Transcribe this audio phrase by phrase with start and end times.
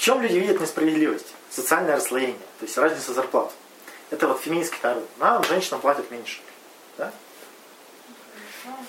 [0.00, 1.26] В чем люди видят несправедливость?
[1.50, 3.52] Социальное расслоение, то есть разница зарплат.
[4.08, 5.06] Это вот феминистский народ.
[5.18, 6.40] Нам, женщинам платят меньше.
[6.96, 7.12] Да?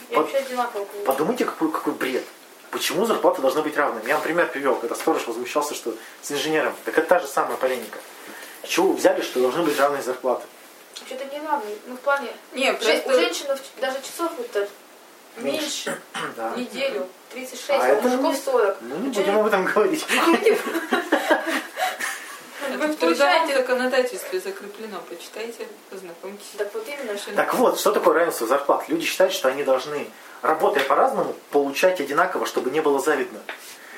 [0.08, 0.86] Под- вообще одинаково.
[1.06, 2.24] Подумайте, какой, какой бред.
[2.70, 4.08] Почему зарплаты должны быть равными?
[4.08, 6.74] Я вам пример привел, когда сторож возмущался, что с инженером.
[6.86, 8.00] Так это та же самая полемика.
[8.64, 10.46] С чего вы взяли, что должны быть равные зарплаты?
[10.98, 11.66] Вообще-то не равно.
[11.88, 12.30] Ну, в плане...
[12.54, 13.10] Не, Же- просто...
[13.10, 13.48] У женщин
[13.82, 14.70] даже часов это
[15.38, 16.00] меньше.
[16.36, 16.54] Да.
[16.56, 17.08] Неделю.
[17.32, 18.78] 36, А а, это у мужиков не- 40.
[18.82, 20.06] Ну, не будем об этом говорить.
[22.78, 24.98] Вы в трудовом законодательстве закреплено.
[25.10, 26.52] Почитайте, познакомьтесь.
[26.58, 27.34] Так вот именно, что...
[27.34, 28.88] Так вот, что такое равенство зарплат?
[28.88, 30.08] Люди считают, что они должны,
[30.42, 33.40] работая по-разному, получать одинаково, чтобы не было завидно.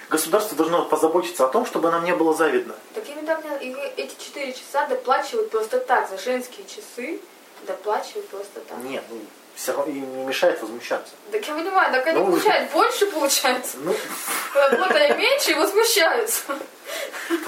[0.10, 2.76] Государство должно позаботиться о том, чтобы нам не было завидно.
[2.94, 6.10] Так им недавно и эти 4 часа доплачивают просто так.
[6.10, 7.20] За женские часы
[7.66, 8.78] доплачивают просто так.
[8.84, 9.18] Нет, ну,
[9.56, 11.12] все равно им не мешает возмущаться.
[11.32, 13.78] Так я понимаю, так они Ну, получают больше, получается.
[13.84, 13.96] Ну,
[14.54, 16.42] Работая меньше и возмущаются.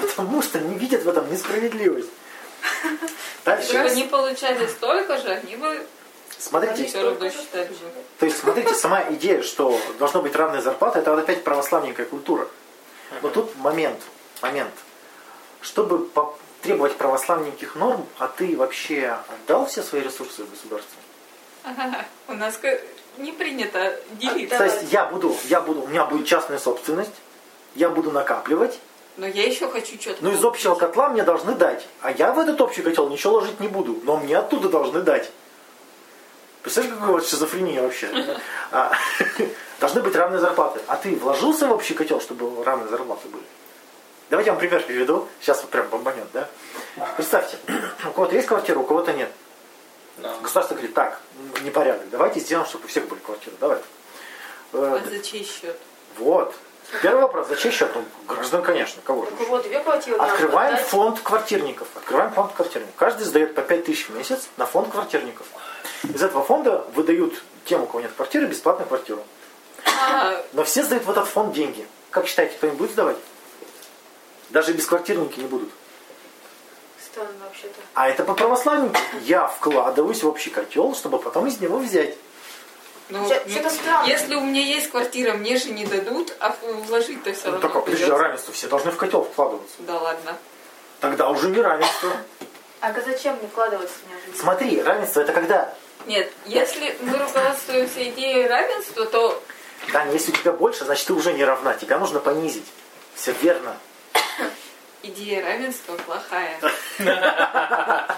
[0.00, 2.08] потому что не видят в этом несправедливость.
[2.84, 2.98] Если бы
[3.44, 3.76] Дальше.
[3.78, 5.86] они получали столько же, они бы
[6.38, 7.74] Смотрите, все равно считали бы.
[8.18, 12.48] то есть, смотрите, сама идея, что должно быть равная зарплата, это вот опять православненькая культура.
[13.22, 14.00] Но тут момент,
[14.42, 14.72] момент.
[15.62, 16.08] Чтобы
[16.62, 20.96] требовать православненьких норм, а ты вообще отдал все свои ресурсы государству?
[21.66, 22.60] Ага, У нас
[23.18, 24.56] не принято делиться.
[24.56, 27.14] То есть я буду, я буду, у меня будет частная собственность,
[27.74, 28.78] я буду накапливать,
[29.16, 30.22] Но я еще хочу что-то.
[30.22, 31.84] но из общего котла мне должны дать.
[32.02, 35.28] А я в этот общий котел ничего ложить не буду, но мне оттуда должны дать.
[36.62, 38.10] Представляешь, какая вот шизофрения вообще?
[38.70, 38.92] А,
[39.80, 40.80] Должны быть равные зарплаты.
[40.86, 43.44] А ты вложился в общий котел, чтобы равные зарплаты были?
[44.30, 45.28] Давайте я вам пример приведу.
[45.40, 46.48] Сейчас вот прям бомбанет, да?
[47.16, 47.56] Представьте,
[48.08, 49.30] у кого-то есть квартира, у кого-то нет.
[50.18, 50.34] Да.
[50.42, 51.20] Государство говорит, так,
[51.62, 53.56] непорядок, давайте сделаем, чтобы у всех были квартиры.
[53.60, 53.78] Давай.
[54.72, 55.78] Э, А за чей счет?
[56.18, 56.54] Вот.
[57.02, 57.90] Первый вопрос, за чей счет?
[57.94, 59.32] Ну, граждан, конечно, кого же?
[59.32, 61.88] Кого две квартиры Открываем фонд квартирников.
[61.96, 62.94] Открываем фонд квартирников.
[62.96, 65.46] Каждый сдает по 5 тысяч в месяц на фонд квартирников.
[66.04, 69.22] Из этого фонда выдают тем, у кого нет квартиры, бесплатную квартиру.
[69.84, 71.86] А, Но все сдают в этот фонд деньги.
[72.10, 73.16] Как считаете, кто-нибудь будет сдавать?
[74.50, 75.70] Даже бесквартирники не будут.
[77.16, 77.80] Странно вообще-то.
[77.94, 78.94] А это по православнику.
[79.22, 82.14] Я вкладываюсь в общий котел, чтобы потом из него взять.
[83.08, 84.06] ну, Всё- ну, странно.
[84.06, 87.76] если у меня есть квартира, мне же не дадут, а вложить-то все Ну, равно так,
[87.76, 89.76] а подожди, а равенство, все должны в котел вкладываться.
[89.78, 90.36] Да ладно.
[91.00, 92.12] Тогда уже не равенство.
[92.80, 94.36] А зачем мне вкладываться неожиданно?
[94.38, 95.74] Смотри, равенство это когда?
[96.04, 99.42] Нет, если мы руководствуемся идеей равенства, то
[99.90, 101.72] Таня, если у тебя больше, значит ты уже не равна.
[101.72, 102.66] Тебя нужно понизить.
[103.14, 103.78] Все верно.
[105.08, 106.58] Идея равенства плохая.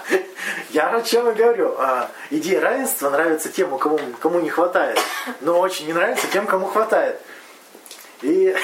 [0.69, 1.75] Я о чем и говорю.
[1.77, 4.99] А, идея равенства нравится тем, у кого, кому не хватает.
[5.41, 7.19] Но очень не нравится тем, кому хватает.
[8.21, 8.55] И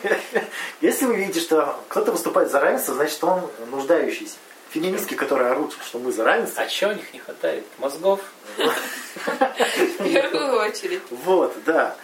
[0.80, 4.36] если вы видите, что кто-то выступает за равенство, значит он нуждающийся.
[4.70, 6.62] Феминистки, которые орут, что мы за равенство.
[6.62, 7.64] А чего у них не хватает?
[7.78, 8.20] Мозгов?
[8.56, 11.00] В первую очередь.
[11.10, 11.96] Вот, да.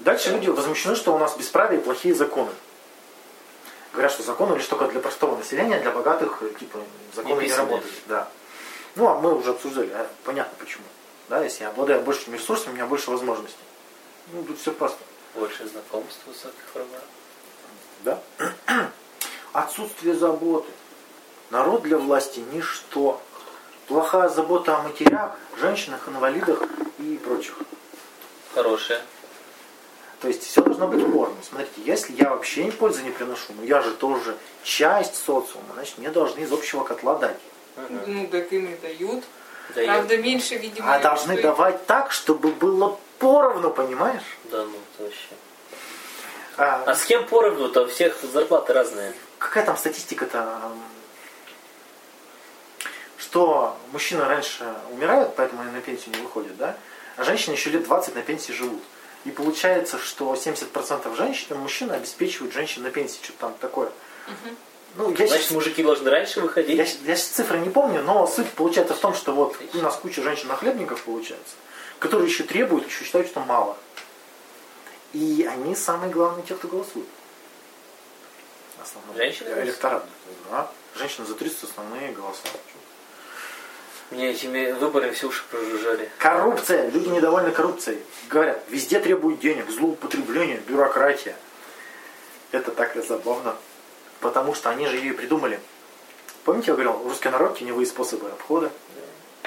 [0.00, 2.50] Дальше люди возмущены, что у нас бесправие и плохие законы.
[3.92, 6.78] Говорят, что законы лишь только для простого населения, для богатых, э, типа,
[7.14, 7.66] законы не, писанные.
[7.66, 7.94] работают.
[8.06, 8.28] Да.
[8.96, 10.84] Ну, а мы уже обсуждали, а понятно почему.
[11.28, 13.58] Да, если я обладаю большими ресурсами, у меня больше возможностей.
[14.32, 14.98] Ну, тут все просто.
[15.34, 17.00] Больше знакомств высоких врагов.
[18.02, 18.20] Да?
[19.52, 20.70] Отсутствие заботы.
[21.50, 23.20] Народ для власти– ничто.
[23.86, 26.62] Плохая забота о матерях, женщинах, инвалидах
[26.98, 27.56] и прочих.
[28.54, 29.00] Хорошая.
[30.20, 31.36] То есть все должно быть поровну.
[31.48, 35.98] Смотрите, если я вообще ни пользы не приношу, но я же тоже часть социума, значит
[35.98, 37.38] мне должны из общего котла дать.
[38.06, 39.22] Ну, так им и дают.
[39.74, 40.92] Да, я- Правда, меньше, видимо.
[40.92, 44.22] А должны что- давать так, чтобы было поровну, понимаешь?
[44.50, 45.28] Да ну, это вообще.
[46.56, 47.82] А, А с кем поровну-то?
[47.84, 49.12] У всех зарплаты разные.
[49.38, 50.72] какая там статистика-то?
[53.18, 56.76] Что мужчины раньше умирают, поэтому они на пенсию не выходят, да?
[57.16, 58.82] А женщины еще лет 20 на пенсии живут.
[59.24, 63.90] И получается, что 70% женщин, мужчины обеспечивают женщин на пенсии, что-то там такое.
[64.96, 66.76] Ну, я Значит, щас- мужики должны раньше выходить.
[66.76, 69.96] Я, я сейчас цифры не помню, но суть получается в том, что вот у нас
[69.96, 71.54] куча женщин-нахлебников получается,
[71.98, 73.76] которые еще требуют, еще считают, что мало.
[75.12, 77.06] И они самые главные те, кто голосует.
[78.82, 79.16] Основной.
[79.16, 79.48] Женщины?
[79.62, 80.04] Электорат.
[80.50, 80.70] Да.
[80.96, 82.42] Женщины за 30 основные голоса.
[84.10, 86.10] Мне этими выборами все уши прожужжали.
[86.18, 86.88] Коррупция.
[86.90, 87.98] Люди недовольны коррупцией.
[88.30, 91.36] Говорят, везде требуют денег, злоупотребление, бюрократия.
[92.50, 93.54] Это так забавно.
[94.20, 95.60] Потому что они же ее придумали.
[96.44, 98.70] Помните, я говорил, русский народ теневые способы обхода?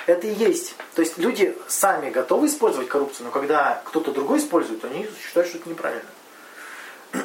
[0.06, 0.76] Это и есть.
[0.94, 5.58] То есть люди сами готовы использовать коррупцию, но когда кто-то другой использует, они считают, что
[5.58, 6.10] это неправильно.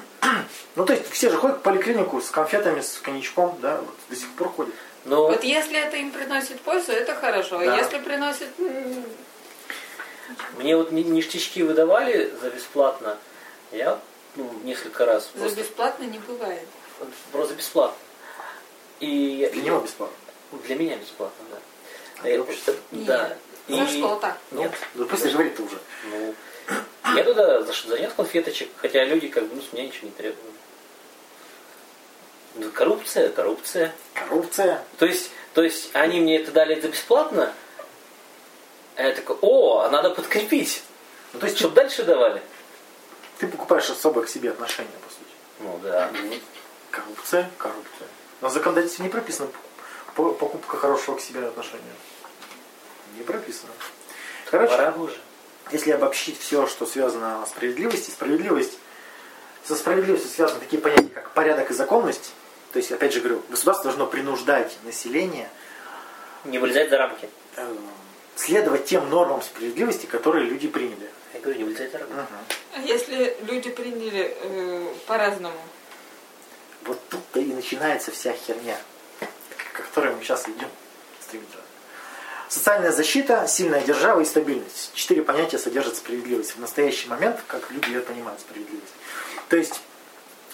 [0.75, 4.17] Ну, то есть все же ходят в поликлинику с конфетами, с коньячком, да, вот до
[4.17, 4.75] сих пор ходят.
[5.07, 7.59] Но Вот если это им приносит пользу, это хорошо.
[7.59, 7.75] Да.
[7.75, 8.49] А если приносит...
[10.59, 13.17] мне вот ни- ништячки выдавали за бесплатно.
[13.73, 14.01] Я
[14.35, 16.67] ну, несколько раз За просто, бесплатно не бывает.
[17.33, 17.97] просто бесплатно.
[19.01, 20.17] И я- Для него бесплатно.
[20.53, 21.59] Ну, Для меня бесплатно, да.
[22.19, 22.75] А для Э, общества?
[22.91, 23.37] Да.
[23.69, 24.37] За И- что-то.
[24.53, 24.73] Нет.
[24.95, 25.79] Ну, пусть говорит-то уже.
[26.11, 26.35] Ну,
[27.15, 30.53] я туда заш- занес конфеточек, хотя люди как бы ну, с меня ничего не требовали.
[32.57, 33.93] Ну, коррупция, коррупция.
[34.15, 34.83] Коррупция.
[34.99, 37.53] То есть, то есть они мне это дали за бесплатно,
[38.97, 40.83] а я такой, о, а надо подкрепить,
[41.33, 42.41] Ну, то есть чтобы дальше давали.
[43.39, 45.31] ты покупаешь особое к себе отношение, по сути.
[45.61, 46.11] Ну да.
[46.91, 48.09] Коррупция, коррупция.
[48.41, 49.49] Но в законодательстве не прописано
[50.15, 51.83] по- покупка хорошего к себе отношения.
[53.19, 53.73] Не прописано.
[54.51, 55.17] Короче, Пора уже.
[55.73, 58.79] если обобщить все, что связано с справедливостью, справедливость,
[59.65, 62.33] со справедливостью связаны такие понятия, как порядок и законность.
[62.77, 65.49] То есть, опять же говорю, государство должно принуждать население
[66.45, 67.27] Не вылезать за рамки.
[67.57, 67.75] э,
[68.35, 71.11] следовать тем нормам справедливости, которые люди приняли.
[71.33, 72.13] Я говорю, не вылезать за рамки.
[72.75, 75.57] А если люди приняли э, по-разному?
[76.85, 78.77] Вот тут-то и начинается вся херня,
[79.73, 80.69] к которой мы сейчас идем
[81.23, 81.63] стремительно.
[82.51, 84.93] Социальная защита, сильная держава и стабильность.
[84.93, 86.57] Четыре понятия содержат справедливость.
[86.57, 88.93] В настоящий момент, как люди ее понимают, справедливость.
[89.49, 89.81] То есть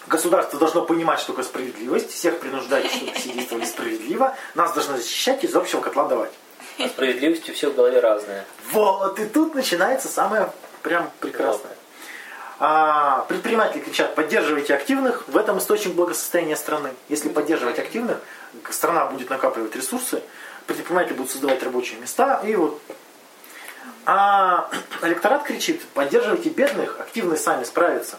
[0.06, 5.44] государство должно понимать, что такое справедливость, всех принуждать, чтобы все действовали справедливо, нас должно защищать
[5.44, 6.32] из общего котла давать.
[6.78, 8.44] А справедливость у всех в голове разная.
[8.70, 10.50] Вот, и тут начинается самое
[10.82, 11.72] прям прекрасное.
[12.58, 16.90] А, предприниматели кричат, поддерживайте активных, в этом источник благосостояния страны.
[17.08, 18.18] Если поддерживать активных,
[18.70, 20.22] страна будет накапливать ресурсы,
[20.66, 22.80] предприниматели будут создавать рабочие места, и вот.
[24.06, 24.70] А
[25.02, 28.16] электорат кричит, поддерживайте бедных, активные сами справятся.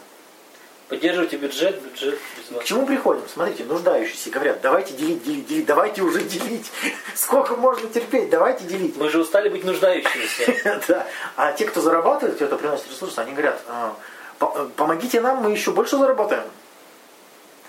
[0.88, 2.64] Поддерживайте бюджет, бюджет без К вас.
[2.64, 3.22] чему приходим?
[3.32, 6.70] Смотрите, нуждающиеся говорят, давайте делить, делить, делить, давайте уже делить.
[7.14, 8.96] Сколько можно терпеть, давайте делить.
[8.96, 10.82] Мы же устали быть нуждающимися.
[10.88, 11.06] Да.
[11.36, 13.96] А те, кто зарабатывает, кто приносит ресурсы, они говорят, «А,
[14.40, 16.44] э, помогите нам, мы еще больше заработаем.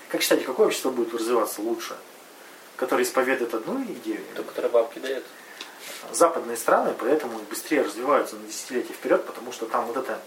[0.08, 1.96] Как считаете, какое общество будет развиваться лучше?
[2.76, 4.20] Которое исповедует одну идею?
[4.34, 5.24] То, которое бабки дает.
[6.12, 10.18] Западные страны поэтому быстрее развиваются на десятилетия вперед, потому что там вот это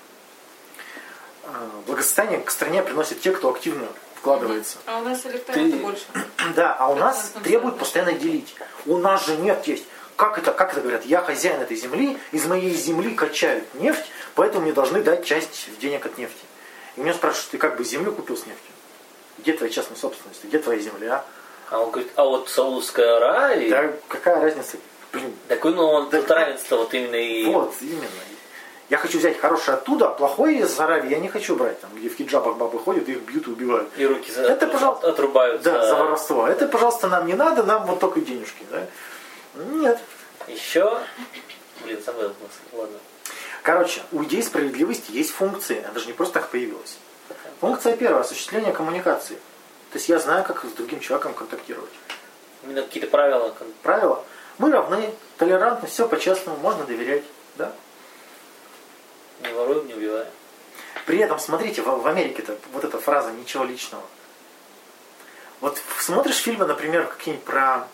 [1.86, 4.78] благосостояние к стране приносит те, кто активно вкладывается.
[4.86, 6.04] А у нас электората Ты- больше.
[6.56, 8.56] Да, а у нас требуют постоянно делить.
[8.86, 9.86] У нас же нет есть.
[10.16, 11.06] Как это, как это говорят?
[11.06, 14.04] Я хозяин этой земли, из моей земли качают нефть,
[14.36, 16.44] поэтому мне должны дать часть денег от нефти.
[16.98, 18.72] И меня спрашивают, ты как бы землю купил с нефтью?
[19.38, 20.44] Где твоя частная собственность?
[20.44, 21.24] Где твоя земля?
[21.70, 24.78] А он говорит, а вот Саудовская Аравия, Да какая разница?
[25.14, 26.20] Блин, такой, ну, он Да.
[26.20, 27.46] тут равенство вот именно и...
[27.46, 28.08] вот, именно.
[28.90, 32.10] Я хочу взять хорошее оттуда, а плохое из Аравии я не хочу брать, там, где
[32.10, 33.90] в хиджабах бабы ходят, их бьют и убивают.
[33.98, 34.42] И руки за...
[34.42, 35.10] Это, пожалуйста.
[35.10, 35.62] отрубают.
[35.62, 36.48] Да, за- воровство.
[36.48, 38.66] Это, пожалуйста, нам не надо, нам вот только денежки.
[38.72, 38.86] Да?
[39.74, 40.00] Нет.
[40.48, 41.00] Еще...
[41.84, 42.32] Блин, забыл.
[42.74, 42.98] Ладно.
[43.62, 45.84] Короче, у идей справедливости есть функции.
[45.84, 46.98] Она даже не просто так появилась.
[47.62, 49.36] Функция первая– осуществление коммуникации.
[49.92, 51.92] То есть я знаю, как с другим человеком контактировать.
[52.64, 53.54] Именно какие-то правила.
[53.84, 54.24] Правило–
[54.60, 57.24] мы равны, толерантны, все по-честному, можно доверять.
[57.56, 57.72] Да?
[59.42, 60.28] Не воруем, не убиваем.
[61.06, 64.04] При этом, смотрите, в, в Америке-то вот эта фраза «ничего личного».
[65.62, 67.88] Вот смотришь фильмы, например, какие-нибудь про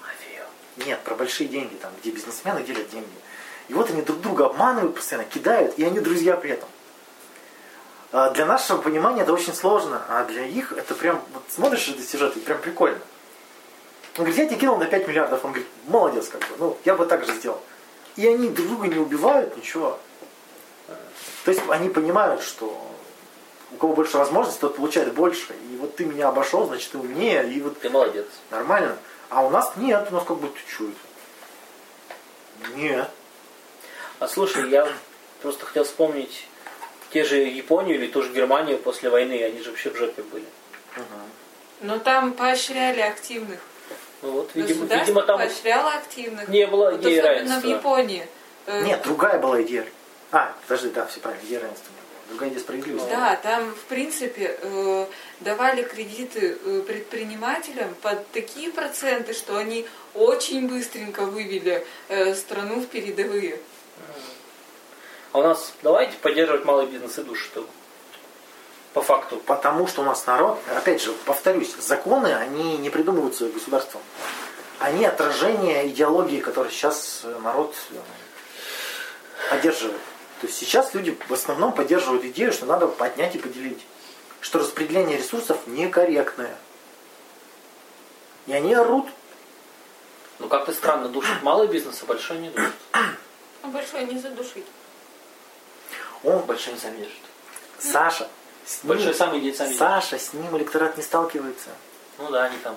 [0.00, 0.44] Мафию.
[0.76, 3.08] Нет, про большие деньги, там, где бизнесмены делят деньги.
[3.68, 6.68] И вот они друг друга обманывают постоянно, кидают, и они друзья при этом.
[8.10, 12.08] А Для нашего понимания это очень сложно, а для их это прям, вот смотришь этот
[12.08, 13.00] сюжет, и прям прикольно.
[14.16, 15.44] Он говорит, я тебе кинул на 5 миллиардов.
[15.44, 17.62] Он говорит, молодец, как бы, ну, я бы так же сделал.
[18.16, 20.00] И они друг друга не убивают, ничего.
[21.48, 22.78] То есть они понимают, что
[23.72, 25.54] у кого больше возможностей, тот получает больше.
[25.72, 28.26] И вот ты меня обошел, значит, ты умнее, и вот Ты молодец.
[28.50, 28.98] Нормально.
[29.30, 30.36] А у нас нет, у нас как
[30.68, 32.76] чё это?
[32.76, 33.08] Нет.
[34.18, 34.92] А слушай, я
[35.40, 36.46] просто хотел вспомнить
[37.14, 40.44] те же Японию или ту же Германию после войны, они же вообще в жопе были.
[41.80, 43.60] Но там поощряли активных.
[44.20, 46.46] Ну вот, видимо, видимо там поощряло активных.
[46.48, 47.68] не было Вот идеи особенно в равенства.
[47.68, 48.28] Японии.
[48.66, 49.86] Э, Нет, другая была идея.
[50.30, 51.70] А, подожди, да, все правильно, не было.
[52.28, 53.08] Другая идея справедливости.
[53.08, 55.06] Да, там, в принципе, э,
[55.40, 62.86] давали кредиты э, предпринимателям под такие проценты, что они очень быстренько вывели э, страну в
[62.86, 63.58] передовые.
[65.32, 67.66] А у нас давайте поддерживать малый бизнес и душу, что
[68.92, 69.38] по факту.
[69.46, 74.02] Потому что у нас народ, опять же, повторюсь, законы, они не придумываются государством.
[74.80, 77.74] Они отражение идеологии, которую сейчас народ
[79.48, 79.96] поддерживает.
[80.40, 83.84] То есть сейчас люди в основном поддерживают идею, что надо поднять и поделить.
[84.40, 86.56] что распределение ресурсов некорректное.
[88.46, 89.08] И они орут.
[90.38, 92.72] Ну как-то странно, душит малый бизнес, а большой не душит.
[92.92, 94.64] А большой не задушить.
[96.22, 97.20] Он, Большой не сами держит.
[97.80, 98.28] Саша,
[98.64, 99.78] с ним, Большой сам идет, сам идет.
[99.78, 101.70] Саша, с ним электорат не сталкивается.
[102.18, 102.76] Ну да, они там.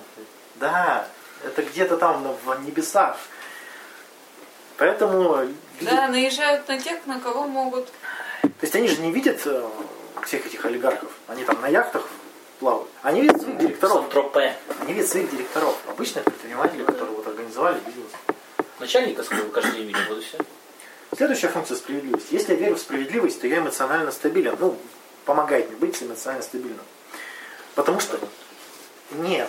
[0.56, 1.08] Да,
[1.44, 3.16] это где-то там на- в небесах.
[4.78, 5.46] Поэтому
[5.80, 7.86] Да, наезжают на тех, на кого могут.
[8.42, 9.68] То есть они же не видят э,
[10.24, 11.10] всех этих олигархов.
[11.28, 12.08] Они там на яхтах
[12.58, 12.88] плавают.
[13.02, 13.94] Они видят своих директоров.
[14.02, 14.56] Сан-Тропе.
[14.80, 15.76] Они видят своих директоров.
[15.88, 18.10] Обычных предпринимателей, которые вот организовали бизнес.
[18.78, 20.38] Начальника своего каждый день видим, вот и все.
[21.16, 22.32] Следующая функция справедливости.
[22.32, 24.56] Если я верю в справедливость, то я эмоционально стабилен.
[24.58, 24.78] Ну,
[25.24, 26.84] помогает мне быть эмоционально стабильным.
[27.74, 28.18] Потому что
[29.12, 29.48] нет.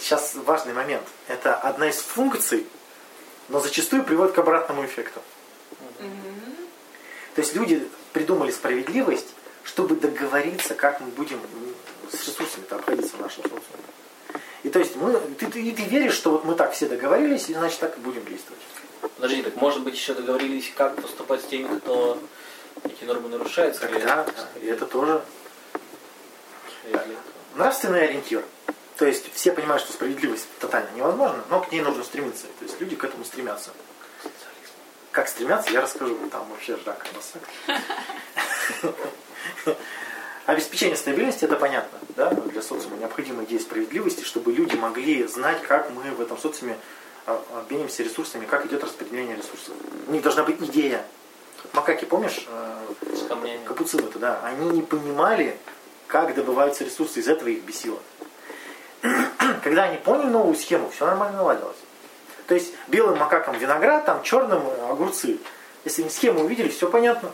[0.00, 1.02] Сейчас важный момент.
[1.28, 2.66] Это одна из функций,
[3.48, 5.20] но зачастую приводит к обратному эффекту.
[7.34, 9.28] То есть люди придумали справедливость,
[9.64, 11.40] чтобы договориться, как мы будем
[12.10, 13.62] с ресурсами обходиться в нашем социуме.
[14.64, 17.48] И то есть мы, ты, ты, и ты веришь, что вот мы так все договорились,
[17.48, 18.60] и значит так и будем действовать.
[19.16, 22.18] Подожди, так может быть еще договорились, как поступать с теми, кто
[22.84, 23.76] эти нормы нарушает?
[23.76, 24.00] скорее?
[24.00, 24.26] Тогда
[24.60, 25.22] и это тоже
[26.86, 27.16] Или
[27.54, 28.44] нравственный ориентир.
[28.98, 32.46] То есть все понимают, что справедливость тотально невозможна, но к ней нужно стремиться.
[32.58, 33.70] То есть люди к этому стремятся.
[35.12, 36.18] Как стремятся, я расскажу.
[36.32, 37.42] Там вообще жак масак.
[40.46, 41.96] Обеспечение стабильности это понятно.
[42.16, 42.30] Да?
[42.30, 46.76] Для социума необходима идея справедливости, чтобы люди могли знать, как мы в этом социуме
[47.26, 49.74] а, обмениваемся ресурсами, как идет распределение ресурсов.
[50.08, 51.04] У них должна быть идея.
[51.72, 55.56] Макаки, помнишь, э, капуцины-то, да, они не понимали,
[56.06, 58.00] как добываются ресурсы, из этого их бесило.
[59.62, 61.76] Когда они поняли новую схему, все нормально наладилось.
[62.46, 65.38] То есть белым макакам виноград, там черным огурцы.
[65.84, 67.30] Если они схему увидели, все понятно.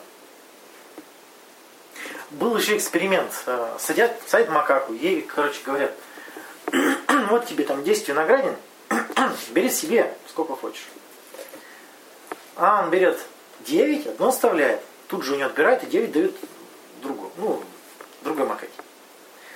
[2.30, 3.30] Был еще эксперимент.
[3.46, 5.92] Э, Садят, садят макаку, ей, короче, говорят,
[7.30, 8.56] вот тебе там 10 виноградин,
[9.50, 10.86] бери себе сколько хочешь.
[12.56, 13.18] А он берет
[13.60, 14.80] 9, одно оставляет.
[15.08, 16.36] Тут же у него отбирает и 9 дает
[17.02, 17.30] другу.
[17.36, 17.62] Ну,
[18.22, 18.72] другой макаке.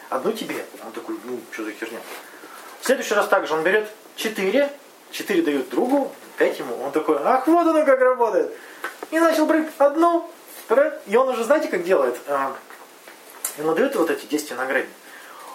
[0.09, 0.65] Одну тебе.
[0.85, 2.01] Он такой, ну, что за херня.
[2.81, 4.71] В следующий раз также он берет 4,
[5.11, 6.83] 4 дают другу, 5 ему.
[6.85, 8.53] Он такой, ах, вот оно как работает.
[9.11, 10.31] И начал брать одну,
[10.65, 10.93] вторую.
[11.07, 12.17] И он уже, знаете, как делает?
[12.29, 12.55] А,
[13.59, 14.89] Ему дают вот эти 10 виноградин.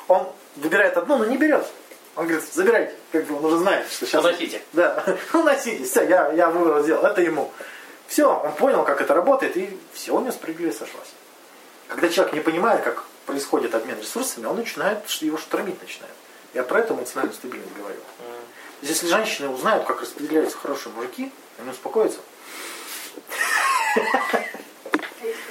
[0.07, 0.27] Он
[0.57, 1.65] выбирает одну, но не берет.
[2.15, 2.93] Он говорит, забирайте.
[3.11, 4.23] Как бы он уже знает, что сейчас...
[4.23, 4.61] Уносите.
[4.73, 5.03] Да,
[5.33, 5.83] уносите.
[5.83, 7.05] Все, я, я выбор сделал.
[7.05, 7.51] Это ему.
[8.07, 11.13] Все, он понял, как это работает, и все, у него справедливость сошлась.
[11.87, 16.13] Когда человек не понимает, как происходит обмен ресурсами, он начинает, его штормить начинает.
[16.53, 17.99] Я про это эмоциональную стабильность говорю.
[18.81, 22.19] Есть, Если женщины узнают, как распределяются хорошие мужики, они успокоятся.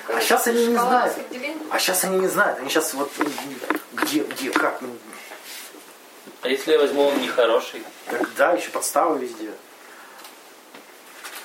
[0.09, 1.17] А сейчас они не знают.
[1.71, 2.59] А сейчас они не знают.
[2.59, 3.33] Они сейчас вот м,
[3.95, 4.81] где, где, как.
[4.83, 4.97] ну,
[6.43, 7.83] А если я возьму он нехороший?
[8.07, 9.51] Так, да, еще подставы везде.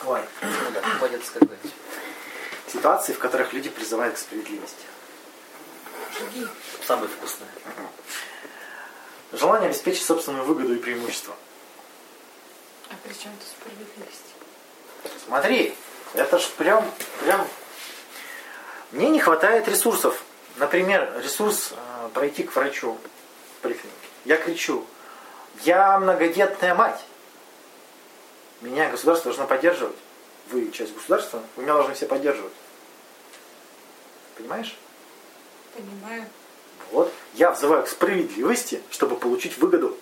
[0.05, 0.21] Ой.
[0.41, 1.47] Ну да, хватит сказать.
[2.71, 4.83] Ситуации, в которых люди призывают к справедливости.
[6.85, 7.49] Самое вкусное.
[9.31, 11.35] Желание обеспечить собственную выгоду и преимущество.
[12.89, 14.23] А при чем тут справедливость?
[15.25, 15.75] Смотри,
[16.13, 17.47] это ж прям, прям...
[18.91, 20.23] Мне не хватает ресурсов.
[20.55, 22.97] Например, ресурс э, пройти к врачу
[23.57, 23.91] в поликлинике.
[24.23, 24.85] Я кричу,
[25.63, 27.03] я многодетная мать.
[28.61, 29.97] Меня государство должно поддерживать.
[30.49, 32.53] Вы часть государства, вы меня должны все поддерживать.
[34.37, 34.77] Понимаешь?
[35.75, 36.25] Понимаю.
[36.91, 37.13] Вот.
[37.33, 39.97] Я взываю к справедливости, чтобы получить выгоду.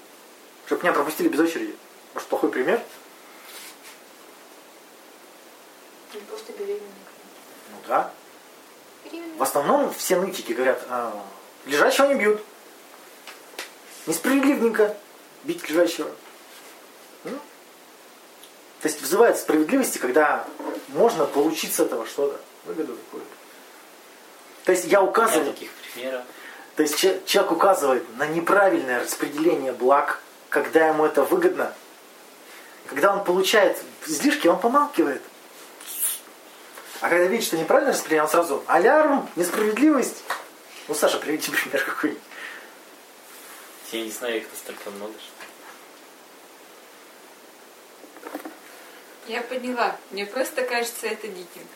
[0.65, 1.75] Чтобы меня пропустили без очереди.
[2.13, 2.81] Может, плохой пример?
[6.13, 6.81] Или просто беременная.
[7.71, 8.13] Ну да.
[9.03, 9.37] Беременная.
[9.37, 11.25] В основном все нытики говорят, а,
[11.65, 12.41] лежачего не бьют.
[14.05, 14.95] Несправедливненько
[15.43, 16.09] бить лежачего.
[17.23, 17.31] Ну.
[18.81, 20.45] То есть взывают справедливости, когда
[20.89, 22.39] можно получить с этого что-то.
[22.65, 23.29] Выгоду какую-то.
[24.65, 26.23] То есть я указываю, таких примеров.
[26.75, 31.73] То есть че- человек указывает на неправильное распределение благ, когда ему это выгодно.
[32.87, 35.21] Когда он получает излишки, он помалкивает.
[37.01, 40.23] А когда видит, что неправильное распределение, он сразу алярм, несправедливость.
[40.87, 42.21] Ну, Саша, приведите пример какой-нибудь.
[43.91, 45.35] Я не знаю, их настолько много, что...
[49.27, 49.95] Я поняла.
[50.11, 51.67] Мне просто кажется это диким.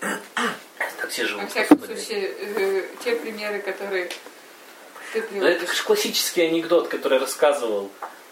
[0.00, 1.50] Так все Во живут.
[1.50, 1.98] всяком господи.
[2.00, 4.10] случае, э, те примеры, которые
[5.12, 7.90] ты Ну, это же классический анекдот, который я рассказывал.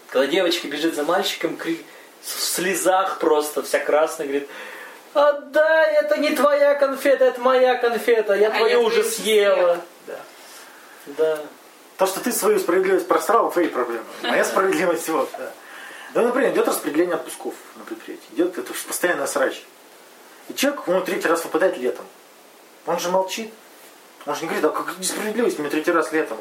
[0.09, 1.83] Когда девочка бежит за мальчиком, кри-
[2.21, 4.49] в слезах просто, вся красная, говорит,
[5.13, 9.55] отдай, это не твоя конфета, это моя конфета, я А твою я уже съела.
[9.55, 9.81] съела.
[10.07, 10.19] Да.
[11.17, 11.39] Да.
[11.97, 14.05] То, что ты свою справедливость просрал, твои проблемы.
[14.23, 15.51] Моя справедливость вот, да.
[16.21, 18.25] Например, идет распределение отпусков на предприятии.
[18.33, 19.61] Идет это ж постоянная срач.
[20.49, 22.05] И человек, он третий раз выпадает летом.
[22.87, 23.53] Он же молчит.
[24.25, 26.37] Он же не говорит, а как несправедливость, мне третий раз летом.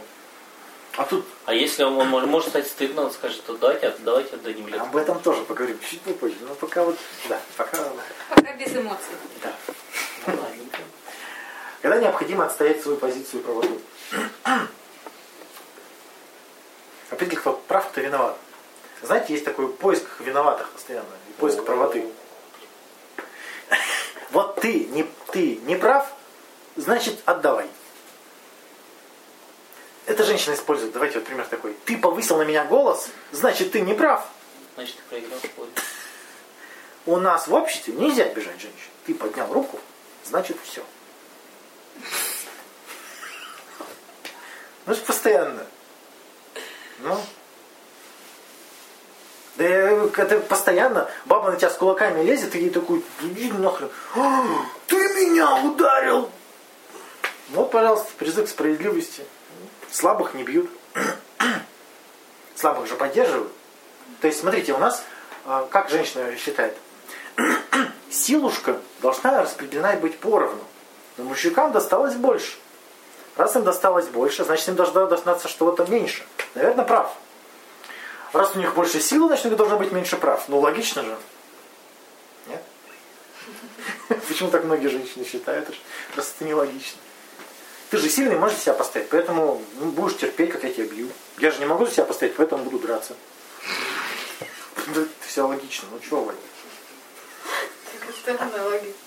[0.99, 4.35] А тут А если он, он может, может стать стыдно, он скажет, то давайте, давайте
[4.35, 4.81] отдадим лет.
[4.81, 6.35] об этом тоже поговорим чуть попозже.
[6.41, 7.79] Но пока вот, да, пока,
[8.29, 9.15] Пока без эмоций.
[9.41, 9.53] да.
[10.27, 10.81] Ну, ладненько.
[11.83, 13.81] Когда необходимо отстоять свою позицию и правоту.
[17.11, 18.37] Определить, кто прав, кто виноват.
[19.01, 22.05] Знаете, есть такой поиск виноватых постоянно, и поиск правоты.
[24.33, 26.13] Вот ты не, ты не прав,
[26.75, 27.69] значит отдавай.
[30.19, 30.93] Это женщина использует.
[30.93, 31.77] Давайте вот пример такой.
[31.85, 34.27] Ты повысил на меня голос, значит ты не прав.
[34.75, 35.67] Значит, ты проиграл спор.
[37.07, 38.91] У нас в обществе нельзя обижать женщин.
[39.07, 39.79] Ты поднял руку,
[40.25, 40.83] значит все.
[44.87, 45.65] Ну, постоянно.
[46.99, 47.17] Ну.
[49.55, 51.09] Да это постоянно.
[51.27, 53.89] Баба на тебя с кулаками лезет, и ей такой, иди нахрен.
[54.17, 54.45] «А,
[54.89, 56.29] Ты меня ударил!
[57.51, 59.25] Вот, пожалуйста, призыв к справедливости.
[59.91, 60.71] Слабых не бьют.
[62.55, 63.53] Слабых же поддерживают.
[64.21, 65.03] То есть, смотрите, у нас,
[65.45, 66.77] а, как женщина считает,
[68.11, 70.65] силушка должна распределена быть поровну.
[71.17, 72.57] Но мужикам досталось больше.
[73.37, 76.27] Раз им досталось больше, значит им должно достаться что-то меньше.
[76.55, 77.15] Наверное, прав.
[78.33, 80.49] Раз у них больше силы, значит у них должно быть меньше прав.
[80.49, 81.17] Ну, логично же.
[82.49, 82.63] Нет?
[84.29, 85.73] Почему так многие женщины считают?
[86.17, 86.99] Раз это нелогично.
[87.91, 91.09] Ты же сильный, можешь себя поставить, поэтому ну, будешь терпеть, как я тебя бью.
[91.39, 93.15] Я же не могу себя поставить, поэтому буду драться.
[95.27, 95.89] Все логично.
[95.91, 96.35] Ну чего вы?
[97.93, 98.99] Такая странная логика.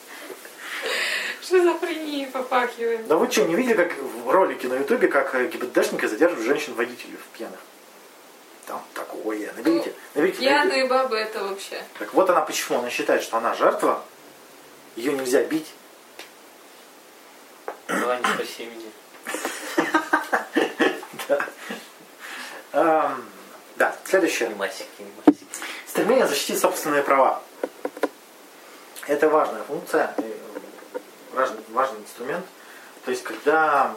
[1.41, 3.07] Шизофренией попахивает.
[3.07, 7.17] Да вы что, не видели, как в ролике на ютубе, как э, ГИБДДшники задерживают женщин-водителей
[7.17, 7.59] в пьяных?
[8.67, 9.51] Там такое.
[9.53, 9.93] Наберите, наберите.
[10.15, 10.39] наберите.
[10.39, 11.83] Пьяные бабы это вообще.
[11.99, 12.79] Так вот она почему.
[12.79, 14.03] Она считает, что она жертва.
[14.95, 15.67] Ее нельзя бить.
[18.41, 18.89] Меня.
[22.73, 23.23] Ам,
[23.75, 24.51] да, следующее.
[25.87, 27.41] Стремление защитить собственные права.
[29.07, 30.35] Это важная функция, и
[31.33, 32.45] важный, важный инструмент.
[33.05, 33.93] То есть, когда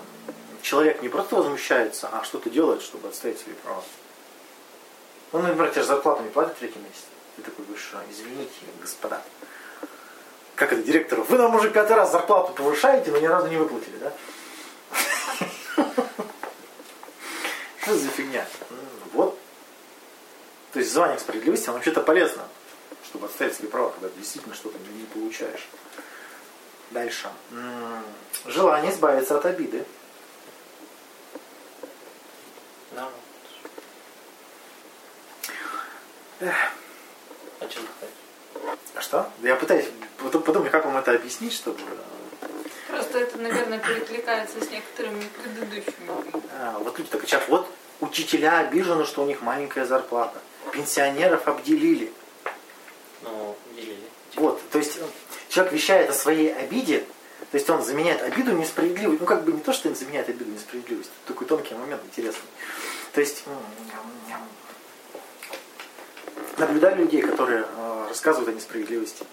[0.63, 3.83] человек не просто возмущается, а что-то делает, чтобы отстоять свои права.
[5.33, 7.05] Он, например, тебе же зарплату не платит третий месяц.
[7.37, 9.23] Ты такой говоришь, «А, извините, господа.
[10.57, 11.25] Как это директору?
[11.25, 14.13] Вы нам уже пятый раз зарплату повышаете, но ни разу не выплатили, да?
[17.83, 18.47] Что за фигня?
[19.13, 19.39] Вот
[20.75, 22.43] то есть звание справедливости, оно вообще-то полезно,
[23.05, 25.69] чтобы отстоять свои права, когда действительно что-то не, получаешь.
[26.91, 27.31] Дальше.
[27.53, 28.03] М,
[28.47, 29.85] Желание избавиться от обиды.
[32.91, 33.09] Да.
[37.61, 37.69] А
[38.97, 39.31] а что?
[39.39, 39.87] Да я пытаюсь
[40.25, 41.79] потом подумать, как вам это объяснить, чтобы...
[42.89, 46.11] Просто это, наверное, перекликается с некоторыми предыдущими.
[46.59, 47.69] а, вот люди так кричат, вот
[48.01, 50.39] учителя обижены, что у них маленькая зарплата.
[50.73, 52.13] Пенсионеров обделили.
[53.23, 53.99] Ну, делили.
[54.37, 54.99] Вот, то есть
[55.49, 57.05] человек вещает о своей обиде,
[57.51, 59.17] то есть он заменяет обиду несправедливой.
[59.21, 61.11] Ну, как бы не то, что он заменяет обиду несправедливость.
[61.27, 62.49] Такой тонкий момент интересный.
[63.13, 63.55] То есть м,
[66.59, 69.25] наблюдали людей, которые э, рассказывают о несправедливости.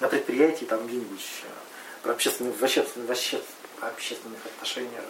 [0.00, 1.42] На предприятии, там где-нибудь,
[2.02, 3.42] про общественные, в общественных, в обще-
[3.80, 5.04] общественных отношениях.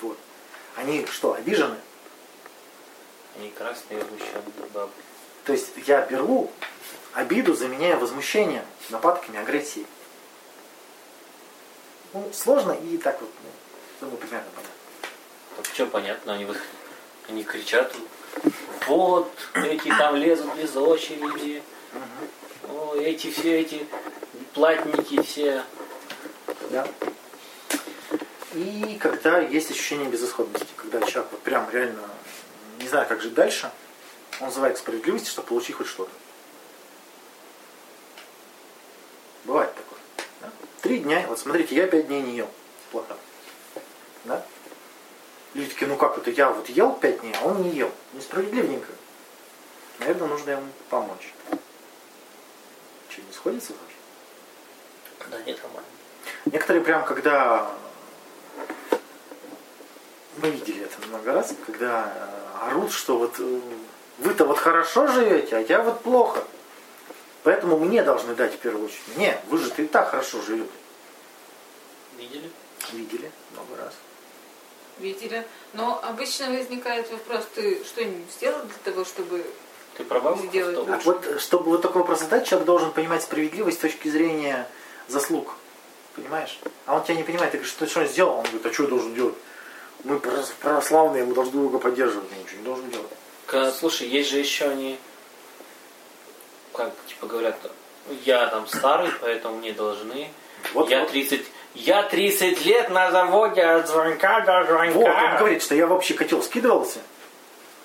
[0.00, 0.16] Вот.
[0.76, 1.76] Они что, обижены?
[3.36, 4.92] Они красные, возмущенные бабы.
[5.44, 6.50] То есть я беру
[7.12, 9.86] обиду, заменяю возмущением, нападками, агрессией.
[12.14, 13.50] Ну, сложно и так вот, ну,
[13.98, 14.74] чтобы примерно понятно.
[15.56, 16.46] Так что понятно, они,
[17.28, 17.94] они кричат,
[18.86, 21.62] вот, эти там лезут без очереди,
[22.68, 23.86] о, эти все эти
[24.54, 25.64] платники все.
[26.70, 26.86] Да.
[28.54, 32.02] И когда есть ощущение безысходности, когда человек вот прям реально
[32.78, 33.70] не знает, как жить дальше,
[34.40, 36.10] он называет к справедливости, чтобы получить хоть что-то.
[39.44, 39.98] Бывает такое.
[40.40, 40.50] да?
[40.82, 42.48] Три дня, вот смотрите, я пять дней не ел.
[42.90, 43.16] Плохо.
[44.24, 44.44] Да?
[45.54, 47.90] Люди такие, ну как это, я вот ел пять дней, а он не ел.
[48.12, 48.92] Несправедливненько.
[49.98, 51.32] Наверное, нужно ему помочь.
[53.12, 55.30] Что, не сходится вообще?
[55.30, 55.88] Да, нет, нормально.
[56.46, 57.70] Некоторые прям, когда
[60.38, 63.60] мы видели это много раз, когда э, орут, что вот э,
[64.18, 66.42] вы-то вот хорошо живете, а я вот плохо.
[67.42, 69.16] Поэтому мне должны дать в первую очередь.
[69.16, 70.70] Не, вы же и так хорошо живете.
[72.16, 72.50] Видели?
[72.92, 73.94] Видели много раз.
[74.98, 75.46] Видели?
[75.74, 79.44] Но обычно возникает вопрос, ты что-нибудь сделал для того, чтобы...
[79.96, 80.36] Ты права?
[80.36, 80.92] Сделать Что?
[80.92, 84.66] А вот, чтобы вот такой вопрос задать, человек должен понимать справедливость с точки зрения
[85.08, 85.54] заслуг.
[86.16, 86.58] Понимаешь?
[86.86, 87.52] А он тебя не понимает.
[87.52, 88.36] Ты говоришь, что ты что сделал?
[88.38, 89.34] Он говорит, а что я должен делать?
[90.04, 92.28] Мы правос- православные, мы должны друг друга поддерживать.
[92.32, 93.10] Я ничего не должен делать.
[93.46, 94.98] Ка- Слушай, есть же еще они,
[96.74, 97.56] как типа говорят,
[98.24, 100.28] я там старый, поэтому мне должны.
[100.74, 101.10] Вот, я вот.
[101.10, 104.92] 30, я 30 лет на заводе от звонка до звонка.
[104.94, 106.98] Вот, он говорит, что я в общий котел скидывался.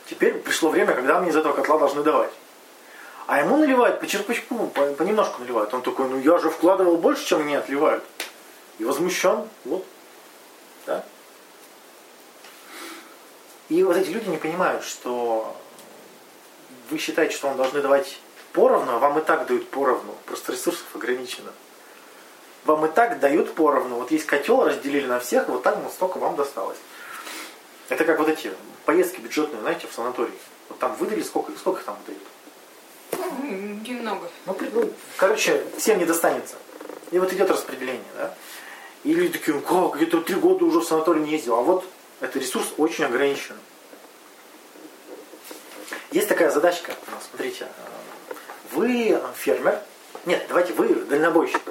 [0.10, 2.32] Теперь пришло время, когда мне из этого котла должны давать.
[3.28, 5.74] А ему наливают по черпачку, по- понемножку наливают.
[5.74, 8.04] Он такой, ну я же вкладывал больше, чем мне отливают.
[8.80, 9.48] И возмущен.
[9.66, 9.86] Вот.
[10.86, 11.04] Да?
[13.68, 15.58] И вот эти люди не понимают, что
[16.90, 18.18] вы считаете, что вам должны давать
[18.54, 20.16] поровну, а вам и так дают поровну.
[20.26, 21.52] Просто ресурсов ограничено.
[22.64, 23.98] Вам и так дают поровну.
[23.98, 26.78] Вот есть котел, разделили на всех, вот так вот столько вам досталось.
[27.90, 28.54] Это как вот эти
[28.88, 30.34] поездки бюджетные, знаете, в санаторий.
[30.70, 33.86] Вот там выдали сколько, сколько их там выдают?
[33.86, 34.30] Немного.
[34.46, 36.56] Ну, ну, короче, всем не достанется.
[37.12, 38.34] И вот идет распределение, да?
[39.04, 41.56] И люди такие, «Ну как, я три года уже в санаторий не ездил.
[41.56, 41.84] А вот
[42.22, 43.58] это ресурс очень ограничен.
[46.12, 48.34] Есть такая задачка, у нас, смотрите, э,
[48.72, 49.82] вы фермер,
[50.26, 51.62] нет, давайте вы дальнобойщик.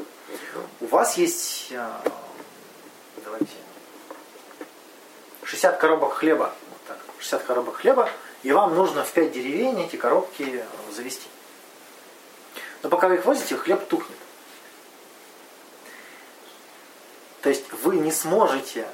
[0.82, 1.90] У вас есть, э,
[3.24, 3.54] давайте,
[5.44, 6.52] 60 коробок хлеба,
[7.18, 8.08] 60 коробок хлеба,
[8.42, 11.26] и вам нужно в 5 деревень эти коробки завести.
[12.82, 14.16] Но пока вы их возите, хлеб тухнет.
[17.42, 18.86] То есть вы не сможете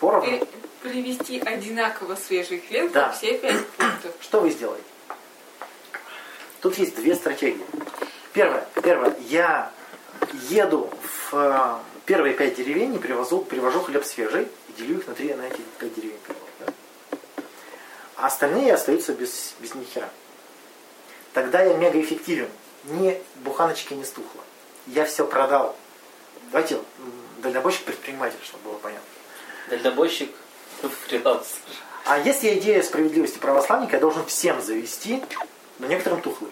[0.00, 0.38] поровну.
[0.38, 0.48] При-
[0.82, 3.10] Привезти одинаково свежий хлеб Да.
[3.12, 4.12] все пять пунктов.
[4.20, 4.84] Что вы сделаете?
[6.60, 7.64] Тут есть две стратегии.
[8.32, 8.66] Первое.
[8.82, 9.16] Первое.
[9.28, 9.72] Я
[10.48, 10.88] еду
[11.30, 15.34] в э, первые пять деревень и привозу, привожу хлеб свежий и делю их на, три,
[15.34, 16.20] на эти пять деревень.
[18.16, 20.08] А остальные остаются без, без ни хера.
[21.34, 22.48] Тогда я мега эффективен.
[22.84, 24.40] Ни буханочки не стухло.
[24.86, 25.76] Я все продал.
[26.50, 26.82] Давайте м,
[27.38, 29.06] дальнобойщик предприниматель, чтобы было понятно.
[29.68, 30.30] Дальнобойщик
[31.06, 31.46] фриланс.
[32.04, 35.22] А если идея справедливости православника, я должен всем завести,
[35.78, 36.50] но некоторым тухлый.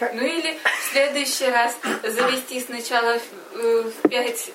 [0.00, 3.18] Ну или в следующий раз завести сначала
[3.52, 4.50] э, в пять,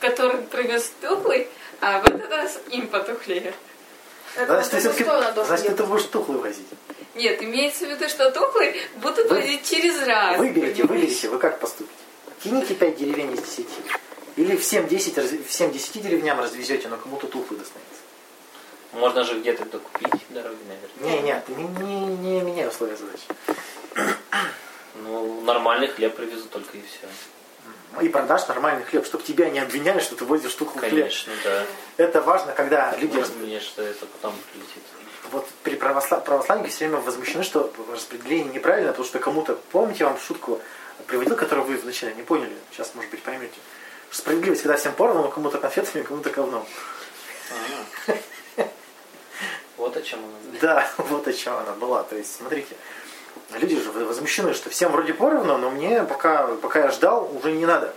[0.00, 1.48] который привез тухлый,
[1.80, 3.52] а в этот раз им потухлее.
[4.36, 5.04] Это Значит, ты все-таки
[5.46, 6.66] значит, ты будешь тухлый возить.
[7.14, 10.38] Нет, имеется в виду, что тухлый будут Вы- возить через раз.
[10.38, 11.02] Выберите, понимаешь?
[11.02, 11.94] выберите, вы как поступите?
[12.42, 13.66] Кинете 5 деревень из 10.
[14.36, 17.94] Или всем 10, раз- всем 10 деревням развезете, но кому-то тухлый достанется.
[18.92, 21.20] Можно же где-то докупить дороги, наверное.
[21.20, 23.24] Не, нет, ты не, не, не меняй условия задачи.
[25.02, 27.06] Ну, нормальный хлеб привезу только и все.
[28.02, 30.72] И продашь нормальный хлеб, чтобы тебя не обвиняли, что ты возишь хлеб.
[30.74, 31.64] Конечно, да.
[31.96, 33.16] Это важно, когда люди...
[33.18, 34.82] рас- Мне что это потом прилетит.
[35.32, 36.18] Вот при правосла...
[36.18, 39.58] православнике все время возмущены, что распределение неправильно, потому что кому-то...
[39.72, 40.60] Помните, я вам шутку
[41.06, 42.54] приводил, которую вы вначале не поняли?
[42.70, 43.54] Сейчас, может быть, поймете.
[44.10, 46.66] Справедливость, когда всем поровну, но кому-то конфетами, кому-то говном.
[49.76, 50.58] Вот о чем она.
[50.60, 52.02] Да, вот о чем она была.
[52.02, 52.74] То есть, смотрите,
[53.50, 57.66] люди же возмущены, что всем вроде поровну, но мне пока, пока я ждал, уже не
[57.66, 57.94] надо.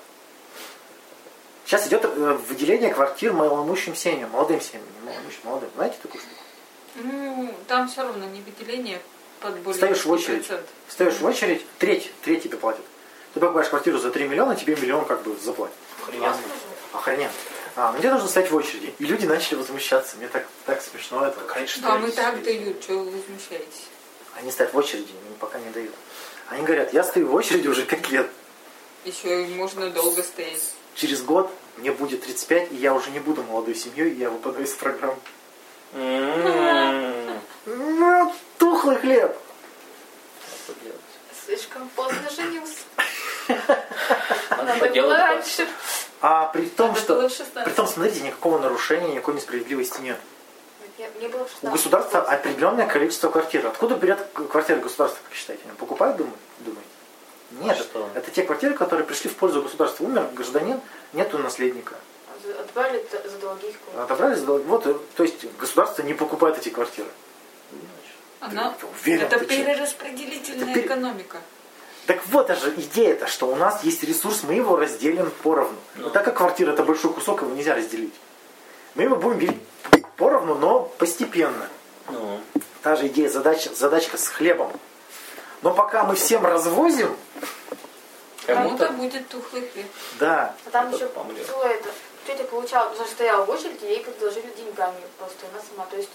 [1.65, 5.69] Сейчас идет э, выделение квартир малоимущим семьям, молодым семьям, не малоимущим, молодым.
[5.75, 6.35] Знаете такую штуку?
[6.95, 8.99] Ну, там все равно не выделение
[9.39, 10.49] под более Встаешь в очередь.
[10.87, 12.83] Встаешь в очередь, треть, треть тебе платят.
[13.33, 15.75] Ты покупаешь квартиру за 3 миллиона, тебе миллион как бы заплатят.
[16.01, 16.37] Охрененно.
[16.93, 17.31] Охрененно.
[17.75, 18.93] А, но тебе нужно стоять в очереди.
[18.97, 20.17] И люди начали возмущаться.
[20.17, 21.39] Мне так, так смешно это.
[21.41, 22.15] Конечно, и есть.
[22.15, 23.87] так дают, что вы возмущаетесь?
[24.39, 25.93] Они стоят в очереди, им пока не дают.
[26.47, 28.27] Они говорят, я стою в очереди уже 5 лет.
[29.03, 30.61] Еще можно долго стоять.
[30.95, 34.65] Через год мне будет 35, и я уже не буду молодой семьей, и я выпадаю
[34.65, 35.17] из программы.
[35.93, 37.39] М-м-м.
[37.65, 39.35] Ну, тухлый хлеб.
[40.63, 40.99] Что делать?
[41.45, 42.79] Слишком поздно женился.
[44.51, 45.67] Надо было раньше.
[46.21, 47.15] А при том, что...
[47.15, 47.65] было в 16.
[47.65, 50.17] При том, смотрите, никакого нарушения, никакой несправедливости нет.
[51.17, 51.63] Мне было в 16.
[51.63, 53.65] У государства определенное количество квартир.
[53.67, 55.63] Откуда берет квартиры государства, как считаете?
[55.77, 56.37] Покупают, думаете?
[57.61, 58.09] Нет, А что?
[58.13, 60.03] это те квартиры, которые пришли в пользу государства.
[60.03, 60.79] Умер гражданин,
[61.13, 61.95] нету наследника.
[62.59, 63.75] Отбрали т- за долги.
[63.97, 64.61] Отобрали, сдали.
[64.63, 67.07] вот, э, то есть государство не покупает эти квартиры.
[68.39, 68.73] Она...
[68.79, 71.37] Ты уверен, это ты перераспределительная Это пере- экономика.
[72.05, 75.77] Так вот же идея-то, что у нас есть ресурс, мы его разделим поровну.
[75.95, 76.09] Но Ну.
[76.11, 78.13] так как квартира это большой кусок, его нельзя разделить.
[78.95, 79.57] Мы его будем делить
[80.17, 81.67] поровну, но постепенно.
[82.09, 82.39] Ну,
[82.81, 84.71] Та же идея, задача, задачка с хлебом.
[85.61, 87.15] Но пока мы всем развозим,
[88.45, 89.85] Кому-то будет тухлый хлеб.
[90.19, 90.55] Да.
[90.65, 91.47] А там еще помрет.
[91.47, 91.89] это.
[92.25, 95.85] Тетя получала, потому что стояла в очереди, ей предложили деньгами просто, она сама.
[95.87, 96.09] То есть,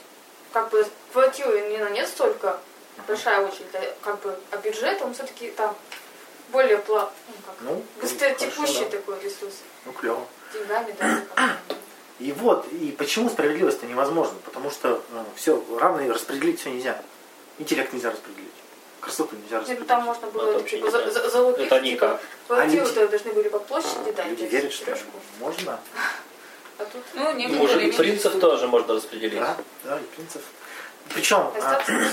[0.52, 2.58] как бы хватило не на нет столько,
[3.06, 5.74] большая очередь, а как бы, а бюджет, он все-таки там
[6.50, 7.10] более пла...
[7.26, 8.90] ну, как, Ну, быстротекущий хорошо, да.
[8.90, 9.54] такой ресурс.
[9.84, 10.26] Ну, клево.
[10.52, 11.22] Деньгами, да.
[12.24, 14.34] И вот, и почему справедливость-то невозможно?
[14.46, 15.02] Потому что
[15.36, 16.98] все, равно распределить все нельзя.
[17.58, 18.48] Интеллект нельзя распределить.
[19.00, 19.80] Красоту нельзя Нет, распределить.
[19.80, 23.32] ну там можно было это типа, не за, за, залупить, Это типа, квартиру-то люди- должны
[23.34, 24.26] были по площади дать.
[24.30, 25.10] Люди верят, что трешку.
[25.38, 25.78] можно.
[26.78, 29.38] А тут Ну, некоторые может, и принцев тоже можно распределить.
[29.38, 30.40] Да, да, и принцев.
[31.12, 31.52] Причем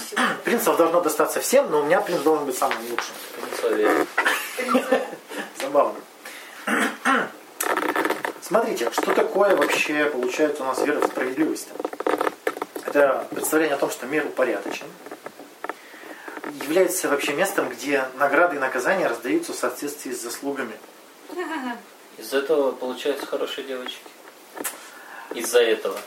[0.10, 0.17] сил.
[0.43, 3.13] принцев должно достаться всем, но у меня принц должен быть самым лучшим.
[3.39, 4.06] Принцове.
[5.62, 5.95] Забавно.
[8.52, 11.70] Смотрите, что такое вообще получается у нас вера в справедливость?
[12.86, 14.88] Это представление о том, что мир упорядочен,
[16.62, 20.74] является вообще местом, где награды и наказания раздаются в соответствии с заслугами.
[22.18, 24.02] Из этого получаются хорошие девочки.
[25.34, 25.98] Из-за этого.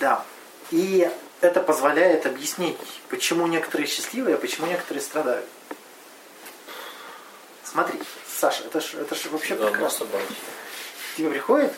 [0.00, 0.24] Да.
[0.72, 1.08] И
[1.40, 2.78] это позволяет объяснить,
[3.10, 5.46] почему некоторые счастливые, а почему некоторые страдают.
[7.62, 10.06] Смотри, Саша, это ж, это ж вообще Говно прекрасно.
[11.16, 11.72] Тебе приходит,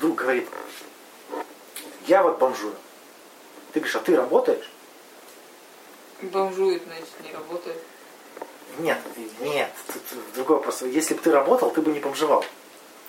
[0.00, 0.48] друг говорит,
[2.06, 2.74] я вот бомжую.
[3.72, 4.70] Ты говоришь, а ты работаешь?
[6.22, 7.76] Бомжует, значит, не работает.
[8.78, 8.98] Нет,
[9.40, 10.02] нет, тут
[10.34, 10.82] другой вопрос.
[10.82, 12.44] Если бы ты работал, ты бы не бомжевал.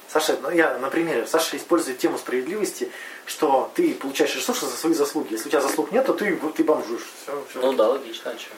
[0.08, 2.92] Саша, ну я на примере, Саша использует тему справедливости,
[3.26, 5.34] что ты получаешь ресурсы за свои заслуги.
[5.34, 7.06] Если у тебя заслуг нет, то ты, ты бомжуешь.
[7.24, 7.62] Все, все.
[7.62, 8.52] Ну да, логично, а что?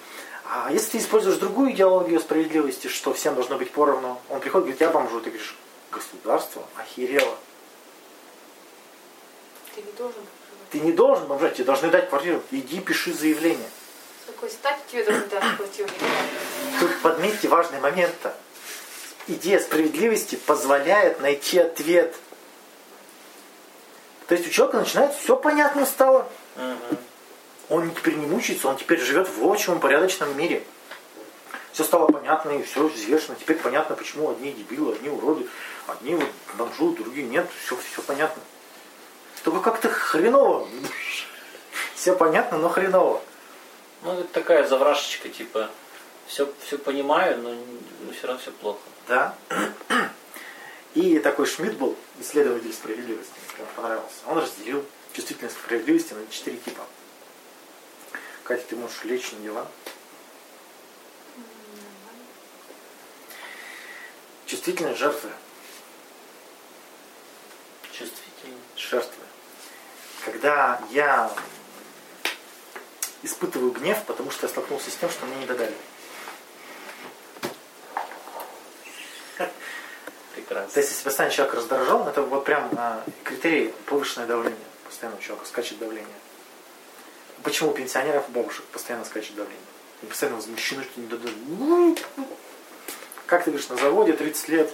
[0.51, 4.71] А если ты используешь другую идеологию справедливости, что всем должно быть поровну, он приходит и
[4.71, 5.55] говорит, я бомжу, ты говоришь,
[5.91, 7.37] государство охерело.
[9.75, 10.69] Ты не должен бомжевать.
[10.71, 12.43] Ты не должен бомжать, тебе должны дать квартиру.
[12.51, 13.69] Иди, пиши заявление.
[14.23, 15.89] С какой стати тебе должны дать квартиру?
[16.79, 18.35] Тут подметьте важный момент-то.
[19.27, 22.15] Идея справедливости позволяет найти ответ.
[24.27, 26.27] То есть у человека начинает все понятно стало.
[26.55, 26.97] Мгм.
[27.69, 30.63] Он теперь не мучается, он теперь живет в общем порядочном мире.
[31.73, 33.35] Все стало понятно и все взвешено.
[33.39, 35.47] Теперь понятно, почему одни дебилы, одни уроды,
[35.87, 37.47] одни вот бомжуют, другие нет.
[37.65, 38.41] Все, все понятно.
[39.43, 40.67] Только как-то хреново.
[41.95, 43.21] Все понятно, но хреново.
[44.03, 45.69] Ну, это такая заврашечка, типа,
[46.27, 48.79] все, все понимаю, но, все равно все плохо.
[49.07, 49.35] Да.
[50.93, 54.15] И такой Шмидт был, исследователь справедливости, мне понравился.
[54.27, 56.83] Он разделил чувствительность справедливости на четыре типа.
[58.43, 59.67] Катя, ты можешь лечь на диван.
[64.49, 65.29] Чувствительность жертвы.
[67.91, 68.57] Чувствительно.
[68.75, 69.23] Жертвы.
[70.25, 71.31] Когда я
[73.21, 75.75] испытываю гнев, потому что я столкнулся с тем, что мне не додали.
[80.33, 80.71] Прекрасно.
[80.73, 84.57] То есть, если постоянно человек раздражен, это вот прям а, критерий повышенное давление.
[84.83, 86.07] Постоянно у человека скачет давление.
[87.43, 89.61] Почему у пенсионеров и бабушек постоянно скачет давление?
[90.01, 91.35] Они постоянно возмущены, что не дадут.
[93.29, 94.73] Как ты говоришь, на заводе 30 лет,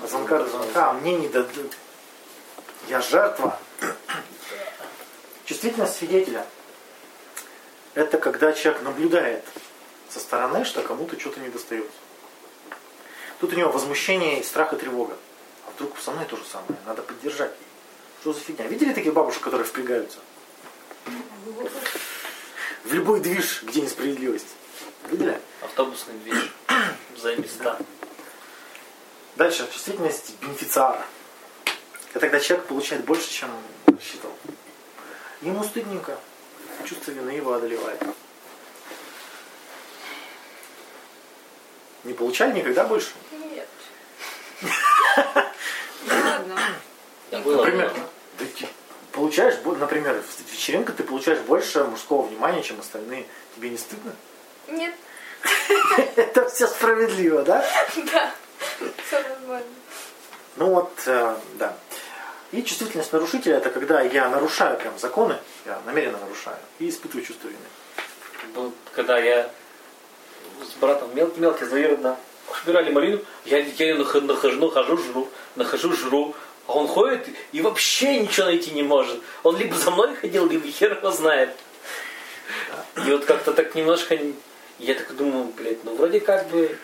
[0.00, 1.72] от звонка до звонка, а мне не дадут.
[2.88, 3.58] Я жертва.
[5.46, 6.46] Чувствительность свидетеля.
[7.94, 9.44] Это когда человек наблюдает
[10.08, 11.90] со стороны, что кому-то что-то не достается.
[13.40, 15.16] Тут у него возмущение, и страх и тревога.
[15.66, 17.52] А вдруг со мной то же самое, надо поддержать.
[18.20, 18.68] Что за фигня?
[18.68, 20.20] Видели таких бабушек, которые впрягаются?
[22.84, 24.54] В любой движ, где несправедливость.
[25.10, 25.40] Видели?
[25.62, 26.52] Автобусный движ
[27.16, 27.78] за места.
[29.36, 31.04] Дальше, чувствительность бенефициара.
[32.10, 33.50] Это когда человек получает больше, чем
[33.86, 34.36] рассчитывал.
[35.40, 36.18] Ему стыдненько.
[36.84, 38.02] Чувство вины его одолевает.
[42.04, 43.10] Не получали никогда больше?
[43.32, 43.68] Нет.
[47.30, 47.90] Ну Например,
[49.12, 53.26] получаешь, например, в вечеринка ты получаешь больше мужского внимания, чем остальные.
[53.56, 54.14] Тебе не стыдно?
[54.68, 54.94] Нет.
[56.16, 57.64] Это все справедливо, да?
[58.12, 58.34] Да.
[59.06, 59.66] Все нормально.
[60.56, 61.76] Ну вот, э, да.
[62.52, 67.48] И чувствительность нарушителя это когда я нарушаю прям законы, я намеренно нарушаю и испытываю чувство
[67.48, 67.58] вины.
[68.54, 69.50] Был, когда я
[70.62, 72.16] с братом мелкий-мелкий заирно
[72.62, 76.34] убирали малину, я, я нахожу, нахожу, жру, нахожу, жру.
[76.66, 79.20] А он ходит и вообще ничего найти не может.
[79.42, 81.50] Он либо за мной ходил, либо хер его знает.
[83.04, 84.18] И вот как-то так немножко...
[84.78, 86.76] Я так думаю, блядь, ну вроде как бы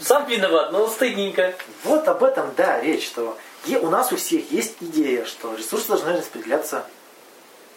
[0.00, 1.54] сам виноват, но стыдненько.
[1.84, 5.88] Вот об этом, да, речь, что е- у нас у всех есть идея, что ресурсы
[5.88, 6.84] должны распределяться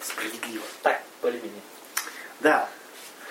[0.01, 0.63] справедливо.
[0.83, 1.61] Так, более-менее.
[2.41, 2.69] Да.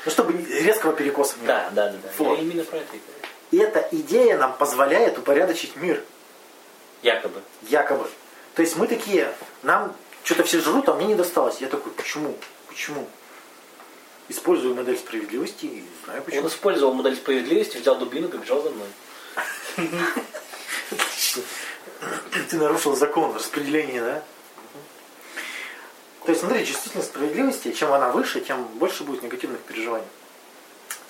[0.05, 1.71] Ну, чтобы резкого перекоса не Да, было.
[1.73, 2.09] да, да, да.
[2.19, 2.39] Вот.
[2.39, 2.89] Я именно про это
[3.51, 6.03] и эта идея нам позволяет упорядочить мир.
[7.03, 7.41] Якобы.
[7.69, 8.09] Якобы.
[8.57, 9.33] То есть мы такие,
[9.63, 11.59] нам что-то все жрут, а мне не досталось.
[11.61, 12.35] Я такой, почему?
[12.69, 13.07] Почему?
[14.29, 16.49] Использую модель справедливости и знаю Он почему.
[16.49, 18.89] использовал модель справедливости, взял дубину, побежал за мной.
[22.49, 24.23] Ты нарушил закон распределения, да?
[26.25, 30.07] То есть, смотри, чувствительность справедливости, чем она выше, тем больше будет негативных переживаний.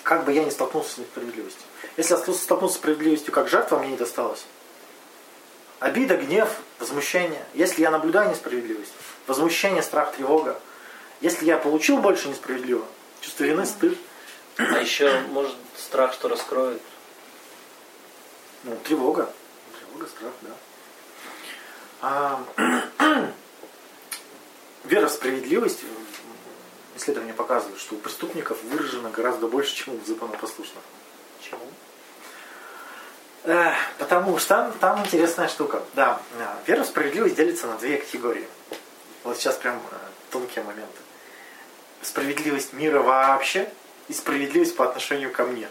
[0.03, 1.61] Как бы я ни столкнулся с несправедливостью.
[1.95, 4.45] Если я столкнулся с справедливостью как жертва, мне не досталось.
[5.79, 6.49] Обида, гнев,
[6.79, 7.45] возмущение.
[7.53, 8.91] Если я наблюдаю несправедливость,
[9.25, 10.59] возмущение, страх, тревога.
[11.21, 12.85] Если я получил больше несправедливо,
[13.25, 13.97] чувство вины, стыд,
[14.57, 16.81] А еще, может, страх, что раскроют.
[18.63, 19.33] Ну, тревога.
[19.77, 20.49] Тревога, страх, да.
[22.01, 22.45] А,
[24.83, 25.89] вера в справедливость, м,
[26.95, 30.83] исследования показывают, что у преступников выражено гораздо больше, чем у законопослушных.
[31.39, 31.67] Почему?
[33.43, 35.83] Э, потому что там, там интересная штука.
[35.95, 38.47] Да, э, вера в справедливость делится на две категории.
[39.23, 39.95] Вот сейчас прям э,
[40.31, 41.04] тонкие моменты.
[42.05, 43.67] Справедливость мира вообще
[44.07, 45.67] и справедливость по отношению ко мне.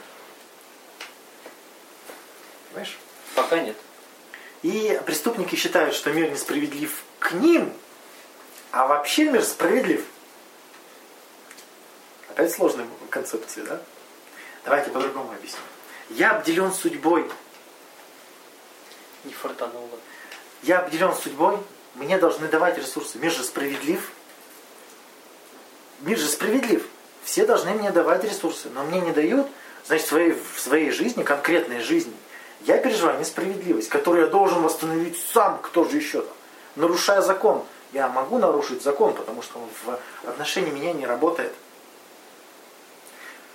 [2.68, 2.98] Понимаешь?
[3.36, 3.76] Пока нет.
[4.62, 7.72] И преступники считают, что мир несправедлив к ним,
[8.72, 10.04] а вообще мир справедлив.
[12.30, 13.80] Опять сложная концепция, да?
[14.64, 15.60] Давайте по-другому объясню.
[16.10, 17.30] Я обделен судьбой.
[19.22, 20.00] Не фартануло.
[20.64, 21.58] Я обделен судьбой.
[21.94, 23.18] Мне должны давать ресурсы.
[23.18, 24.10] Мир же справедлив.
[26.04, 26.86] Мир же справедлив.
[27.24, 28.68] Все должны мне давать ресурсы.
[28.70, 29.46] Но мне не дают,
[29.86, 32.12] значит, в своей, в своей жизни, конкретной жизни,
[32.66, 36.34] я переживаю несправедливость, которую я должен восстановить сам, кто же еще там.
[36.76, 37.64] Нарушая закон.
[37.92, 41.52] Я могу нарушить закон, потому что он в отношении меня не работает.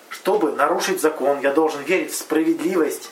[0.10, 3.12] Чтобы нарушить закон, я должен верить в справедливость.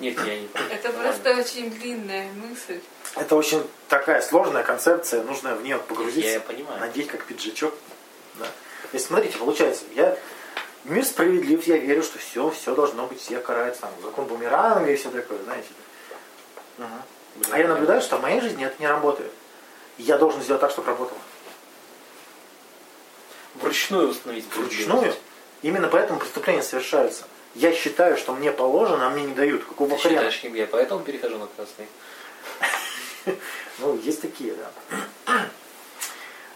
[0.00, 2.80] Нет, я не Это просто очень длинная мысль.
[3.16, 6.80] Это очень такая сложная концепция, нужно в нее погрузиться, Я понимаю.
[6.80, 7.72] надеть как пиджачок.
[8.34, 8.44] Да.
[8.44, 10.16] То есть, смотрите, получается, я
[10.84, 14.96] мир справедлив, я верю, что все, все должно быть, все карается, там, закон бумеранга и
[14.96, 15.68] все такое, знаете.
[16.78, 16.90] Мгм.
[17.50, 19.32] А я наблюдаю, что в моей жизни это не работает.
[19.96, 21.18] Я должен сделать так, чтобы работало.
[23.54, 24.44] Вручную установить.
[24.54, 25.14] Вручную.
[25.62, 27.24] Именно поэтому преступления совершаются.
[27.54, 29.64] Я считаю, что мне положено, а мне не дают.
[29.64, 30.30] Какого Ты хрена?
[30.30, 31.86] считаешь, я поэтому перехожу на красный?
[33.78, 35.50] Ну, есть такие, да.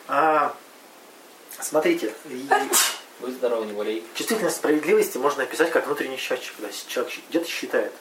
[0.06, 0.56] А,
[1.60, 2.14] смотрите,
[3.20, 4.06] Будь здоров, не болей.
[4.14, 6.54] чувствительность справедливости можно описать как внутренний счетчик.
[6.56, 7.92] Когда человек где-то считает,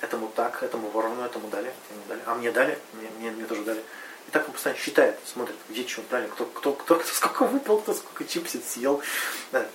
[0.00, 3.62] этому так, этому воровну, этому дали, этому дали, а мне дали, мне, мне, мне тоже
[3.62, 3.82] дали.
[4.28, 7.78] И так он постоянно считает, смотрит, где что дали, кто, кто, кто, кто сколько выпил,
[7.78, 9.02] кто сколько чипсит съел.
[9.50, 9.66] Да,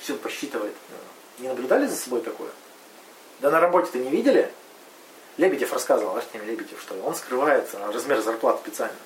[0.00, 0.74] все посчитывает.
[1.38, 2.50] Не наблюдали за собой такое?
[3.40, 4.50] Да на работе-то не видели?
[5.38, 8.96] Лебедев рассказывал, Артемий Лебедев, что он скрывает размер зарплат специально.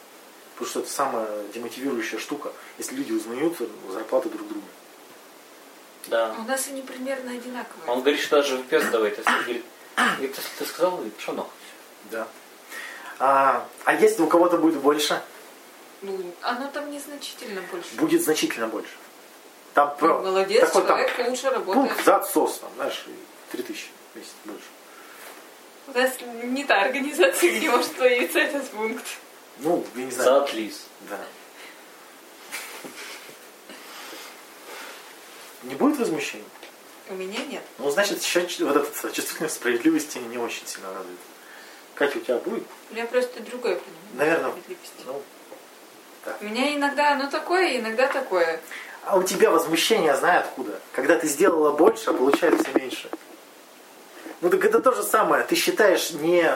[0.55, 3.57] Потому что это самая демотивирующая штука, если люди узнают
[3.91, 4.67] зарплаты друг друга.
[6.09, 6.35] Да.
[6.39, 7.89] У нас они примерно одинаковые.
[7.91, 9.19] Он говорит, что даже выпездывает.
[9.19, 9.65] Если, говорит,
[9.97, 11.45] говорит, если ты сказал, нахуй.
[12.11, 12.27] Да.
[13.19, 15.23] А, а если у кого-то будет больше,
[16.01, 17.95] Ну, оно там незначительно больше.
[17.95, 18.91] будет значительно больше.
[19.75, 21.75] Там Ну, про- молодец, такой там человек лучше работает.
[21.89, 23.15] пункт за отсос, там, знаешь, и
[23.53, 24.65] 3000 в месяц больше.
[25.95, 26.13] У нас
[26.45, 29.05] не та организация, где может появиться этот пункт.
[29.59, 30.43] Ну, я не знаю.
[30.45, 30.87] отлиз.
[31.09, 31.19] Да.
[35.65, 36.47] Не будет возмущения?
[37.11, 37.63] У меня нет.
[37.79, 38.23] Ну, значит,
[38.61, 41.21] вот эта чувствительность справедливости не очень сильно развита.
[41.95, 42.65] Катя, у тебя будет?
[42.91, 44.15] У меня просто другое понимание.
[44.15, 44.55] Наверное.
[45.05, 45.23] Ну,
[46.41, 48.61] У меня иногда оно такое, иногда такое.
[49.05, 50.81] а у тебя возмущение, знаю откуда.
[50.93, 53.11] Когда ты сделала больше, а получается меньше.
[54.43, 55.45] Ну так это то же самое.
[55.45, 56.53] Ты считаешь не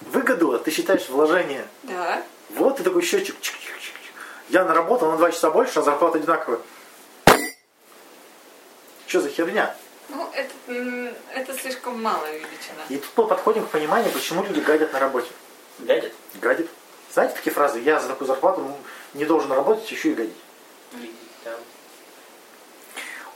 [0.00, 1.66] выгоду, а ты считаешь вложение.
[1.84, 2.20] Да.
[2.50, 3.36] Вот ты такой счетчик.
[3.40, 3.94] чик-чик-чик.
[4.48, 6.58] Я наработал на 2 часа больше, а зарплата одинаковая.
[9.06, 9.74] Что за херня?
[10.08, 12.82] Ну, это, это слишком малая величина.
[12.88, 15.30] И тут мы подходим к пониманию, почему люди гадят на работе.
[15.78, 16.12] Гадит?
[16.40, 16.68] Гадит.
[17.12, 17.78] Знаете такие фразы?
[17.78, 18.76] Я за такую зарплату
[19.14, 20.36] не должен работать, еще и гадить.
[21.44, 21.52] Да.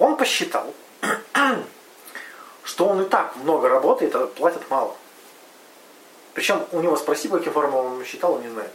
[0.00, 0.74] Он посчитал,
[2.66, 4.94] что он и так много работает, а платят мало.
[6.34, 8.72] Причем у него спроси, по каким формулам он считал, он не знает.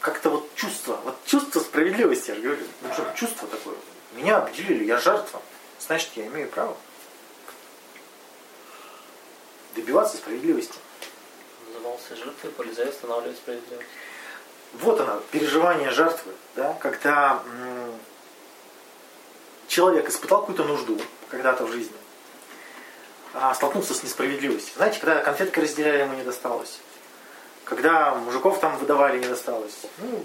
[0.00, 3.74] Как-то вот чувство, вот чувство справедливости, я же говорю, ну что, чувство такое.
[4.12, 5.42] Меня обделили, я жертва.
[5.80, 6.76] Значит, я имею право
[9.74, 10.78] добиваться справедливости.
[11.66, 13.88] Назывался жертвой, полезай устанавливать справедливость.
[14.74, 17.98] Вот она, переживание жертвы, да, когда м,
[19.66, 21.96] человек испытал какую-то нужду когда-то в жизни,
[23.54, 24.74] столкнулся с несправедливостью.
[24.76, 26.78] Знаете, когда конфетки разделяли, ему не досталось.
[27.64, 29.74] Когда мужиков там выдавали, не досталось.
[29.98, 30.24] Ну,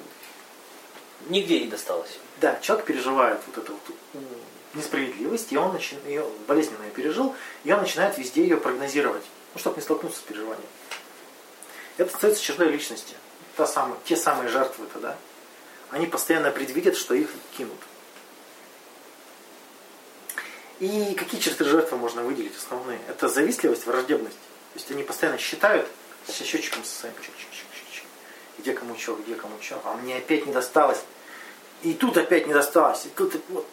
[1.28, 2.18] Нигде не досталось.
[2.40, 4.24] да, человек переживает вот эту вот
[4.74, 9.60] несправедливость, и он начи- ее болезненно ее пережил, и он начинает везде ее прогнозировать, ну,
[9.60, 10.70] чтобы не столкнуться с переживанием.
[11.98, 13.16] Это остается чертой личности.
[13.58, 15.18] Та самая, те самые жертвы тогда.
[15.90, 17.80] Они постоянно предвидят, что их кинут.
[20.80, 23.00] И какие черты жертвы можно выделить основные?
[23.10, 24.38] Это завистливость, враждебность.
[24.74, 25.88] То есть они постоянно считают
[26.26, 28.04] со счетчиком со своим чик, чик, чик, чик, чик.
[28.60, 31.00] где кому что, где кому что, а мне опять не досталось.
[31.82, 33.66] И тут опять не досталось, и тут и вот.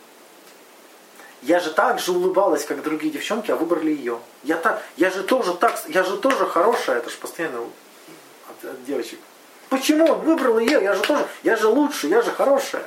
[1.42, 4.20] Я же так же улыбалась, как другие девчонки, а выбрали ее.
[4.42, 8.84] Я так, я же тоже так, я же тоже хорошая, это же постоянно от, от
[8.84, 9.20] девочек.
[9.68, 10.82] Почему он выбрал ее?
[10.82, 12.86] Я же тоже, я же лучше, я же хорошая.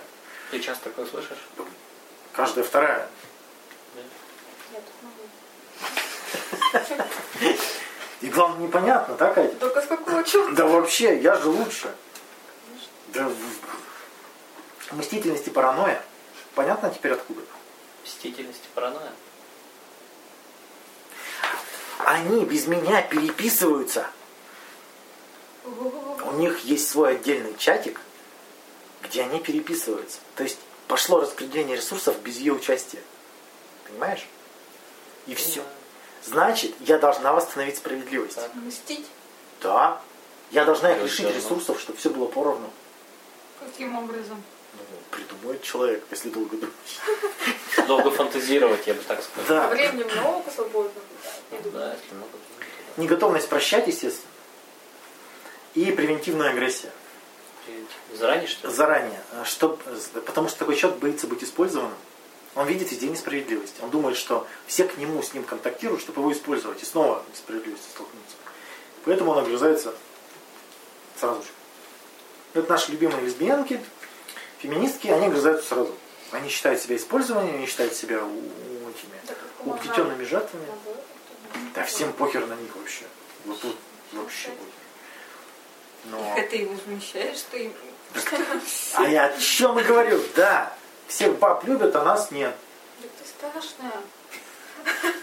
[0.51, 1.37] Ты часто такое слышишь?
[2.33, 3.07] Каждая вторая.
[4.71, 6.58] Я тут могу.
[8.21, 9.55] И главное, непонятно, так, Катя?
[9.55, 10.51] Только с какого черта?
[10.51, 11.95] Да вообще, я же лучше.
[13.13, 13.31] Да
[14.91, 16.01] мстительность и паранойя.
[16.55, 17.41] Понятно теперь откуда?
[18.03, 19.11] Мстительность и паранойя.
[21.99, 24.07] Они без меня переписываются.
[25.65, 28.01] У них есть свой отдельный чатик,
[29.03, 30.19] где они переписываются.
[30.35, 33.01] То есть пошло распределение ресурсов без ее участия.
[33.85, 34.27] Понимаешь?
[35.27, 35.63] И все.
[36.23, 38.35] Значит, я должна восстановить справедливость.
[38.35, 38.53] Так.
[38.55, 39.07] Мстить?
[39.61, 40.01] Да.
[40.51, 42.69] Я должна их лишить ресурсов, чтобы все было поровну.
[43.59, 44.41] Каким образом?
[44.73, 44.79] Ну,
[45.11, 46.73] придумает человек, если долго думать.
[47.87, 49.47] Долго фантазировать, я бы так сказал.
[49.47, 49.67] Да.
[49.69, 51.01] времени много свободно.
[51.51, 51.57] Ну.
[51.71, 52.31] Да, если много
[52.97, 54.31] Неготовность прощать, естественно.
[55.75, 56.91] И превентивная агрессия.
[58.13, 58.73] Заранее что ли?
[58.73, 59.21] Заранее.
[59.45, 59.81] Чтоб,
[60.25, 61.97] потому что такой человек боится быть использованным.
[62.55, 63.75] Он видит везде несправедливость.
[63.81, 66.81] Он думает, что все к нему с ним контактируют, чтобы его использовать.
[66.81, 68.35] И снова несправедливостью столкнуться.
[69.05, 69.93] Поэтому он огрызается
[71.17, 71.49] сразу же.
[72.53, 73.79] Это наши любимые лесбиянки,
[74.59, 75.95] феминистки, они огрызаются сразу.
[76.31, 80.65] Они считают себя использованием, они считают себя этими угнетенными жертвами.
[81.75, 83.05] Да всем похер на них вообще.
[83.45, 83.75] Вот тут
[84.13, 84.79] вообще похер.
[86.05, 86.35] Но...
[86.37, 87.73] Это и возмущает, что им...
[88.95, 90.21] А я о чем и говорю?
[90.35, 90.75] Да,
[91.09, 92.55] всех баб любят, а нас нет.
[93.01, 94.01] Да ты страшная.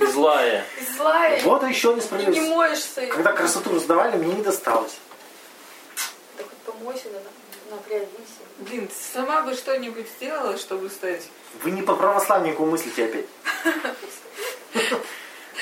[0.01, 0.64] И злая.
[0.80, 1.41] И злая.
[1.43, 2.55] Вот и еще И не несправедливость.
[2.55, 3.07] моешься.
[3.07, 4.97] Когда красоту раздавали, мне не досталось.
[6.37, 8.09] Да хоть помойся, да, на- напрягись.
[8.59, 11.22] Блин, ты сама бы что-нибудь сделала, чтобы стать...
[11.62, 13.26] Вы не по православнику мыслите опять.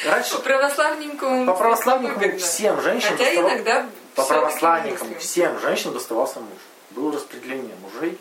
[0.05, 1.47] Раньше По православненькому...
[1.47, 2.39] по православникам выгодно.
[2.41, 3.87] всем женщинам Хотя доставал- иногда...
[4.17, 6.59] по православникам всем женщинам доставался муж.
[6.91, 8.19] Было распределение мужей.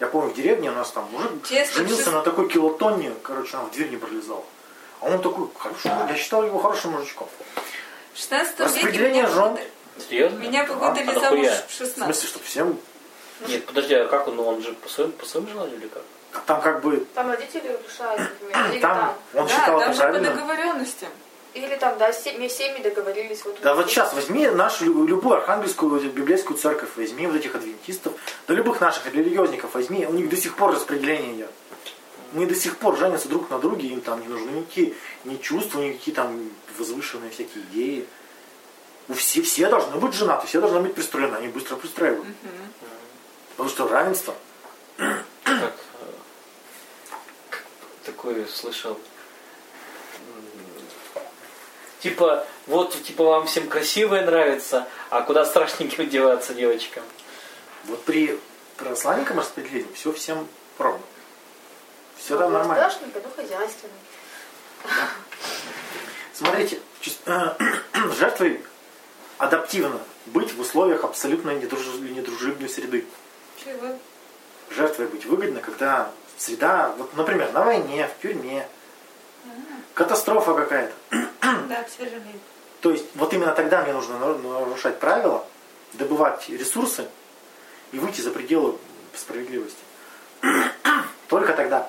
[0.00, 2.12] Я помню, в деревне у нас там мужик Честно, женился честно.
[2.18, 4.44] на такой килотонне, короче, он в дверь не пролезал.
[5.00, 6.10] А он такой, хороший, муж.
[6.10, 7.28] я считал его хорошим мужичком.
[8.12, 9.58] В 16 веке Распределение меня жен.
[10.08, 10.36] Серьезно?
[10.38, 11.96] Меня выгнали А замуж в В 16.
[12.04, 12.78] смысле, чтобы всем...
[13.48, 14.36] Нет, подожди, а как он?
[14.36, 16.02] Ну, он же по своему, по своему желанию или как?
[16.46, 17.06] Там как бы...
[17.14, 18.72] Там родители решают, например.
[18.72, 18.96] Или Там
[19.32, 19.42] там.
[19.42, 20.30] он да, считал там это же по правильно.
[20.34, 21.08] договоренностям.
[21.56, 23.42] Или там, да, семьи, семьи договорились.
[23.46, 28.12] Вот, Да вот сейчас возьми нашу лю- любую архангельскую библейскую церковь, возьми вот этих адвентистов,
[28.46, 31.50] да любых наших религиозников возьми, у них до сих пор распределение идет.
[32.34, 34.92] Они до сих пор женятся друг на друге, им там не нужны никакие
[35.24, 38.06] ни чувства, никакие там возвышенные всякие идеи.
[39.08, 42.26] У все, все должны быть женаты, все должны быть пристроены, они быстро пристраивают.
[43.50, 44.34] Потому что равенство.
[44.98, 46.10] Как э,
[48.04, 48.98] такое слышал.
[52.00, 57.02] Типа, вот, типа, вам всем красивое нравится, а куда страшненьким деваться девочкам?
[57.84, 58.38] Вот при
[58.76, 60.46] православникам распределении все всем
[60.78, 61.00] ровно.
[62.16, 62.90] Все там нормально.
[62.90, 63.92] Страшненько, но хозяйственно.
[66.32, 66.80] Смотрите,
[68.18, 68.62] жертвой
[69.38, 73.06] адаптивно быть в условиях абсолютно недружелюбной среды.
[73.62, 73.98] Чего?
[74.70, 78.68] Жертвой быть выгодно, когда среда, вот, например, на войне, в тюрьме,
[79.94, 80.92] катастрофа какая-то.
[81.68, 81.84] Да.
[82.80, 85.46] То есть вот именно тогда мне нужно нар- нарушать правила,
[85.94, 87.06] добывать ресурсы
[87.92, 88.76] и выйти за пределы
[89.14, 89.78] справедливости.
[91.28, 91.88] Только тогда.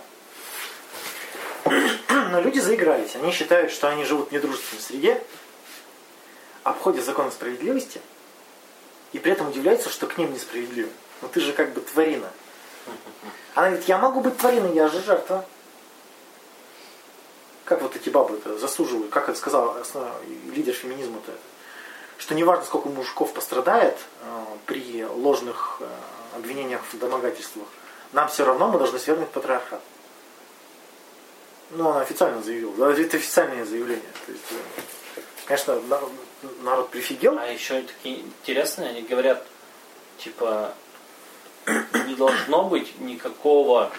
[2.32, 3.16] Но люди заигрались.
[3.16, 5.24] Они считают, что они живут в недружественной среде,
[6.64, 8.02] обходят законы справедливости,
[9.14, 10.90] и при этом удивляются, что к ним несправедливо.
[11.22, 12.30] Но ты же как бы тварина.
[13.56, 15.46] Она говорит, я могу быть твариной, я же жертва.
[17.68, 19.76] Как вот эти бабы это засуживают, как это сказал
[20.54, 21.34] лидер феминизма-то,
[22.18, 25.88] что неважно, сколько мужиков пострадает э, при ложных э,
[26.38, 27.68] обвинениях в домогательствах,
[28.14, 29.82] нам все равно мы должны свергнуть патриархат.
[31.72, 32.90] Ну, она официально заявила.
[32.90, 34.14] Это официальное заявление.
[34.26, 36.02] То есть, э, конечно, на-
[36.64, 37.38] народ прифигел.
[37.38, 39.46] А еще такие интересные, они говорят,
[40.20, 40.74] типа,
[42.08, 43.92] не должно быть никакого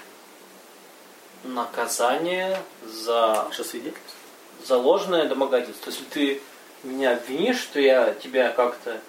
[1.45, 4.19] наказания за, Наше свидетельство.
[4.67, 5.91] за ложное домогательство.
[5.91, 6.43] Если ты
[6.83, 9.01] меня обвинишь, что я тебя как-то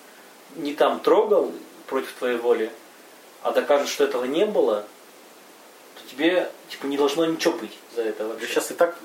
[0.56, 1.52] не там трогал
[1.88, 2.72] против твоей воли,
[3.42, 4.86] а докажешь, что этого не было,
[5.96, 8.48] то тебе типа не должно ничего быть за это Да вообще.
[8.48, 8.98] сейчас и так.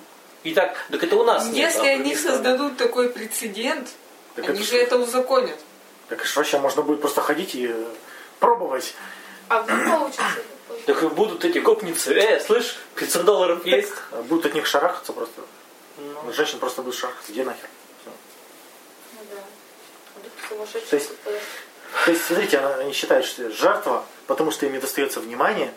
[0.43, 1.57] И так, так это у нас нет.
[1.57, 3.89] Если а они создадут такой прецедент,
[4.35, 5.59] Так они это же это узаконят.
[6.09, 7.75] Так ж вообще можно будет просто ходить и
[8.41, 8.95] пробовать.
[9.49, 10.23] А вдруг получится?
[10.87, 13.93] Так и будут эти гопницы, э, слышь, 500 долларов есть?
[14.13, 15.41] А Будут от них шарахаться просто.
[15.97, 17.33] Ну, Женщин просто будут шарахаться.
[17.33, 17.69] Где нахер?
[18.07, 20.81] Ну да.
[20.91, 21.39] То есть- кто-то-
[22.05, 25.73] То есть, смотрите, она- они считают, что жертва, потому что им не достается внимания,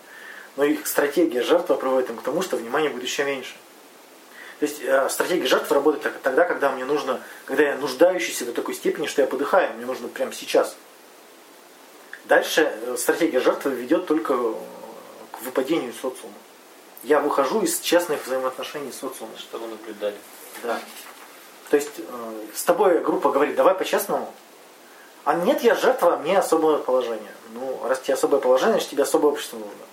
[0.58, 3.54] но их стратегия жертвы приводит им к тому, что внимания будет еще меньше.
[4.60, 8.52] То есть э, стратегия жертвы работает так- тогда, когда мне нужно, когда я нуждающийся до
[8.54, 10.76] такой степени, что я подыхаю, мне нужно прямо сейчас.
[12.26, 14.54] Дальше э, стратегия жертвы ведет только э,
[15.38, 16.34] к выпадению социума.
[17.04, 19.38] Я выхожу из честных взаимоотношений с социумом.
[19.38, 20.18] что вы наблюдали.
[20.64, 20.80] Да.
[21.70, 24.34] То есть э, с тобой группа говорит, давай по-честному.
[25.26, 27.34] А нет, я жертва, мне особое положение.
[27.54, 29.86] Ну, раз тебе особое положение, значит тебе особое общество нужно.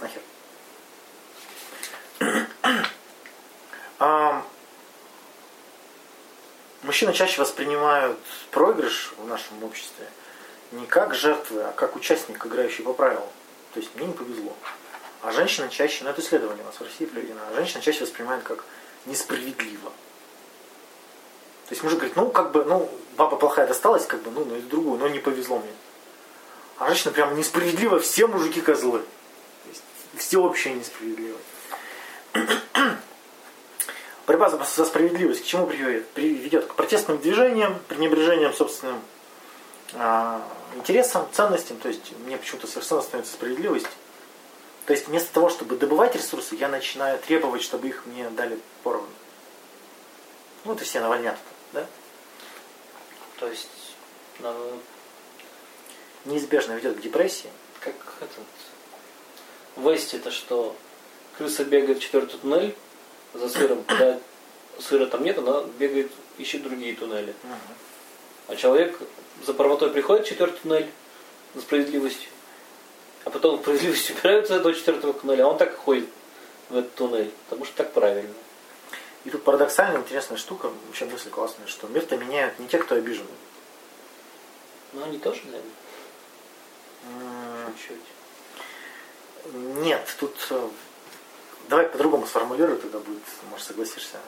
[0.00, 0.22] Нахер.
[4.00, 4.42] А,
[6.82, 8.18] мужчины чаще воспринимают
[8.50, 10.06] проигрыш в нашем обществе
[10.72, 13.28] не как жертвы, а как участник, играющий по правилам.
[13.74, 14.56] То есть мне не повезло.
[15.20, 18.44] А женщина чаще, ну это исследование у нас в России проведено, а женщина чаще воспринимает
[18.44, 18.64] как
[19.06, 19.90] несправедливо.
[21.66, 24.54] То есть мужик говорит, ну как бы, ну баба плохая досталась, как бы, ну, ну
[24.54, 25.72] и другую, но не повезло мне.
[26.78, 29.00] А женщина прям несправедливо, все мужики козлы.
[29.00, 29.82] То есть
[30.18, 31.42] всеобщая несправедливость.
[34.26, 36.08] Борьба за, за справедливость к чему приведет?
[36.10, 39.00] Приведет к протестным движениям, пренебрежением собственным
[40.76, 41.78] интересам, ценностям.
[41.78, 43.88] То есть мне почему-то совершенно становится справедливость.
[44.86, 49.08] То есть вместо того, чтобы добывать ресурсы, я начинаю требовать, чтобы их мне дали поровну.
[50.64, 51.38] Ну, это все навальнят,
[51.72, 51.86] да?
[53.38, 53.68] То есть,
[54.40, 54.58] надо,
[56.24, 57.50] Неизбежно ведет к депрессии.
[57.80, 58.44] как этот...
[59.76, 60.74] В Весте это что?
[61.36, 62.74] Крыса бегает в четвертый туннель
[63.34, 64.18] за сыром, когда
[64.78, 67.34] сыра там нет, она бегает, ищет другие туннели.
[68.48, 68.98] А человек
[69.42, 70.90] за правотой приходит четвертый туннель,
[71.54, 72.30] за справедливостью,
[73.24, 76.08] а потом справедливость убираются до четвертого туннеля, а он так и ходит
[76.68, 78.34] в этот туннель, потому что так правильно.
[79.24, 83.26] И тут парадоксальная интересная штука, вообще мысль классная, что мир-то меняют не те, кто обижен.
[84.92, 85.72] Ну, они тоже, наверное,
[87.76, 88.00] чуть-чуть.
[89.82, 90.68] Нет, тут э,
[91.68, 94.18] давай по-другому сформулирую, тогда будет, может, согласишься.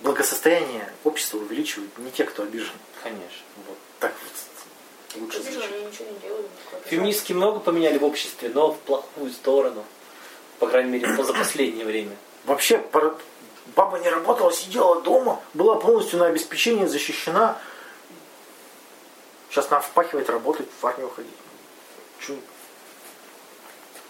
[0.00, 2.72] Благосостояние общества увеличивают не те, кто обижен.
[3.02, 3.42] Конечно.
[3.66, 5.72] Вот так вот лучше Вижу, звучит.
[5.74, 6.46] они ничего не делают.
[6.66, 9.84] никакой Феминистки много поменяли в обществе, но в плохую сторону.
[10.58, 12.16] По крайней мере, за последнее время.
[12.44, 12.82] Вообще,
[13.76, 17.58] баба не работала, сидела дома, была полностью на обеспечении защищена.
[19.50, 21.32] Сейчас нам впахивать, работать, в армию ходить.
[22.20, 22.36] Чё?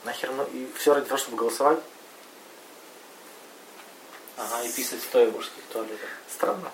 [0.04, 1.78] Нахер, ну и все ради того, чтобы голосовать?
[4.40, 6.08] Ага, и писать стоя в мужских туалетах.
[6.32, 6.70] Странно.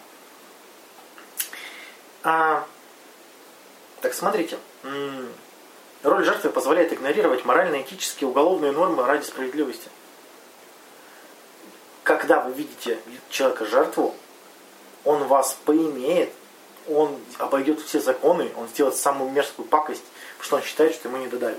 [2.23, 2.65] А,
[4.01, 4.57] так смотрите.
[6.05, 9.89] Роль жертвы позволяет игнорировать морально-этические уголовные нормы ради справедливости.
[12.05, 13.01] Когда вы видите
[13.31, 14.15] человека жертву,
[15.05, 16.33] он вас поимеет,
[16.89, 20.05] он обойдет все законы, он сделает самую мерзкую пакость,
[20.39, 21.59] потому что он считает, что ему не додали.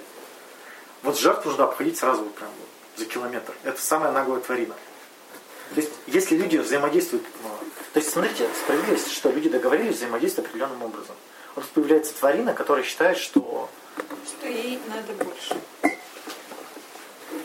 [1.03, 2.51] Вот жертву нужно обходить сразу вот прям
[2.95, 3.53] за километр.
[3.63, 4.75] Это самая наглая тварина.
[5.75, 7.49] То есть, если люди взаимодействуют, ну,
[7.93, 11.15] то есть, смотрите, справедливость, что люди договорились взаимодействовать определенным образом.
[11.55, 13.69] Вот тут появляется тварина, которая считает, что,
[14.25, 15.57] Что ей надо больше.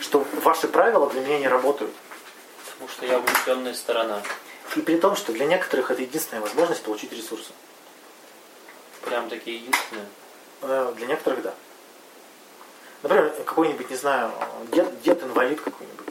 [0.00, 1.92] что ваши правила для меня не работают.
[2.72, 4.22] Потому что я угнетенная сторона.
[4.76, 7.52] И при том, что для некоторых это единственная возможность получить ресурсы.
[9.04, 10.06] Прям такие единственные.
[10.62, 11.54] Э, Для некоторых да.
[13.02, 14.30] Например, какой-нибудь, не знаю,
[14.70, 16.06] дед, дед инвалид какой-нибудь.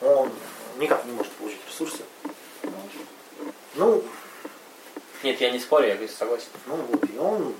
[0.00, 0.30] Он
[0.80, 2.02] никак не может получить ресурсы.
[3.74, 4.02] Ну,
[5.22, 6.48] Нет, я не спорю, я согласен.
[6.66, 7.54] Ну вот, и он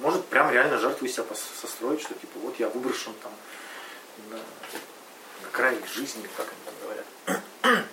[0.00, 1.24] может прям реально жертву из себя
[1.60, 3.32] состроить, что типа вот я выброшен там
[4.30, 7.84] на, на край жизни, как они там говорят.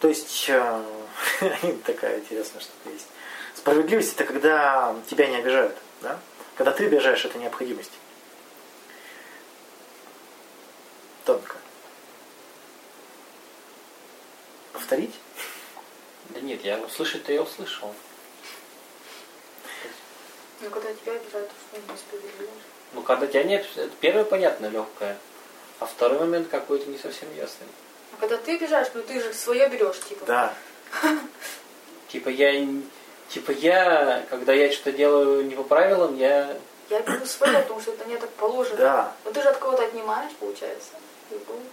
[0.00, 0.84] То есть э,
[1.86, 3.06] такая интересная штука есть.
[3.56, 6.18] Справедливость это когда тебя не обижают, да?
[6.56, 7.92] Когда ты обижаешь, это необходимость.
[14.82, 15.14] Повторить?
[16.30, 17.94] Да нет, я услышать-то я услышал.
[20.60, 22.50] Ну, когда тебя обижают, то что несправедливо.
[22.92, 25.16] Ну, когда тебя нет, это первое понятно, легкое.
[25.78, 27.66] А второй момент какой-то не совсем ясный.
[28.12, 30.26] А когда ты обижаешь, ну ты же свое берешь, типа.
[30.26, 30.54] Да.
[32.08, 32.52] Типа я,
[33.30, 36.58] типа я, когда я что-то делаю не по правилам, я
[36.90, 38.76] Я беру свое, потому что это мне так положено.
[38.76, 39.16] Да.
[39.24, 40.90] Но ты же от кого-то отнимаешь, получается.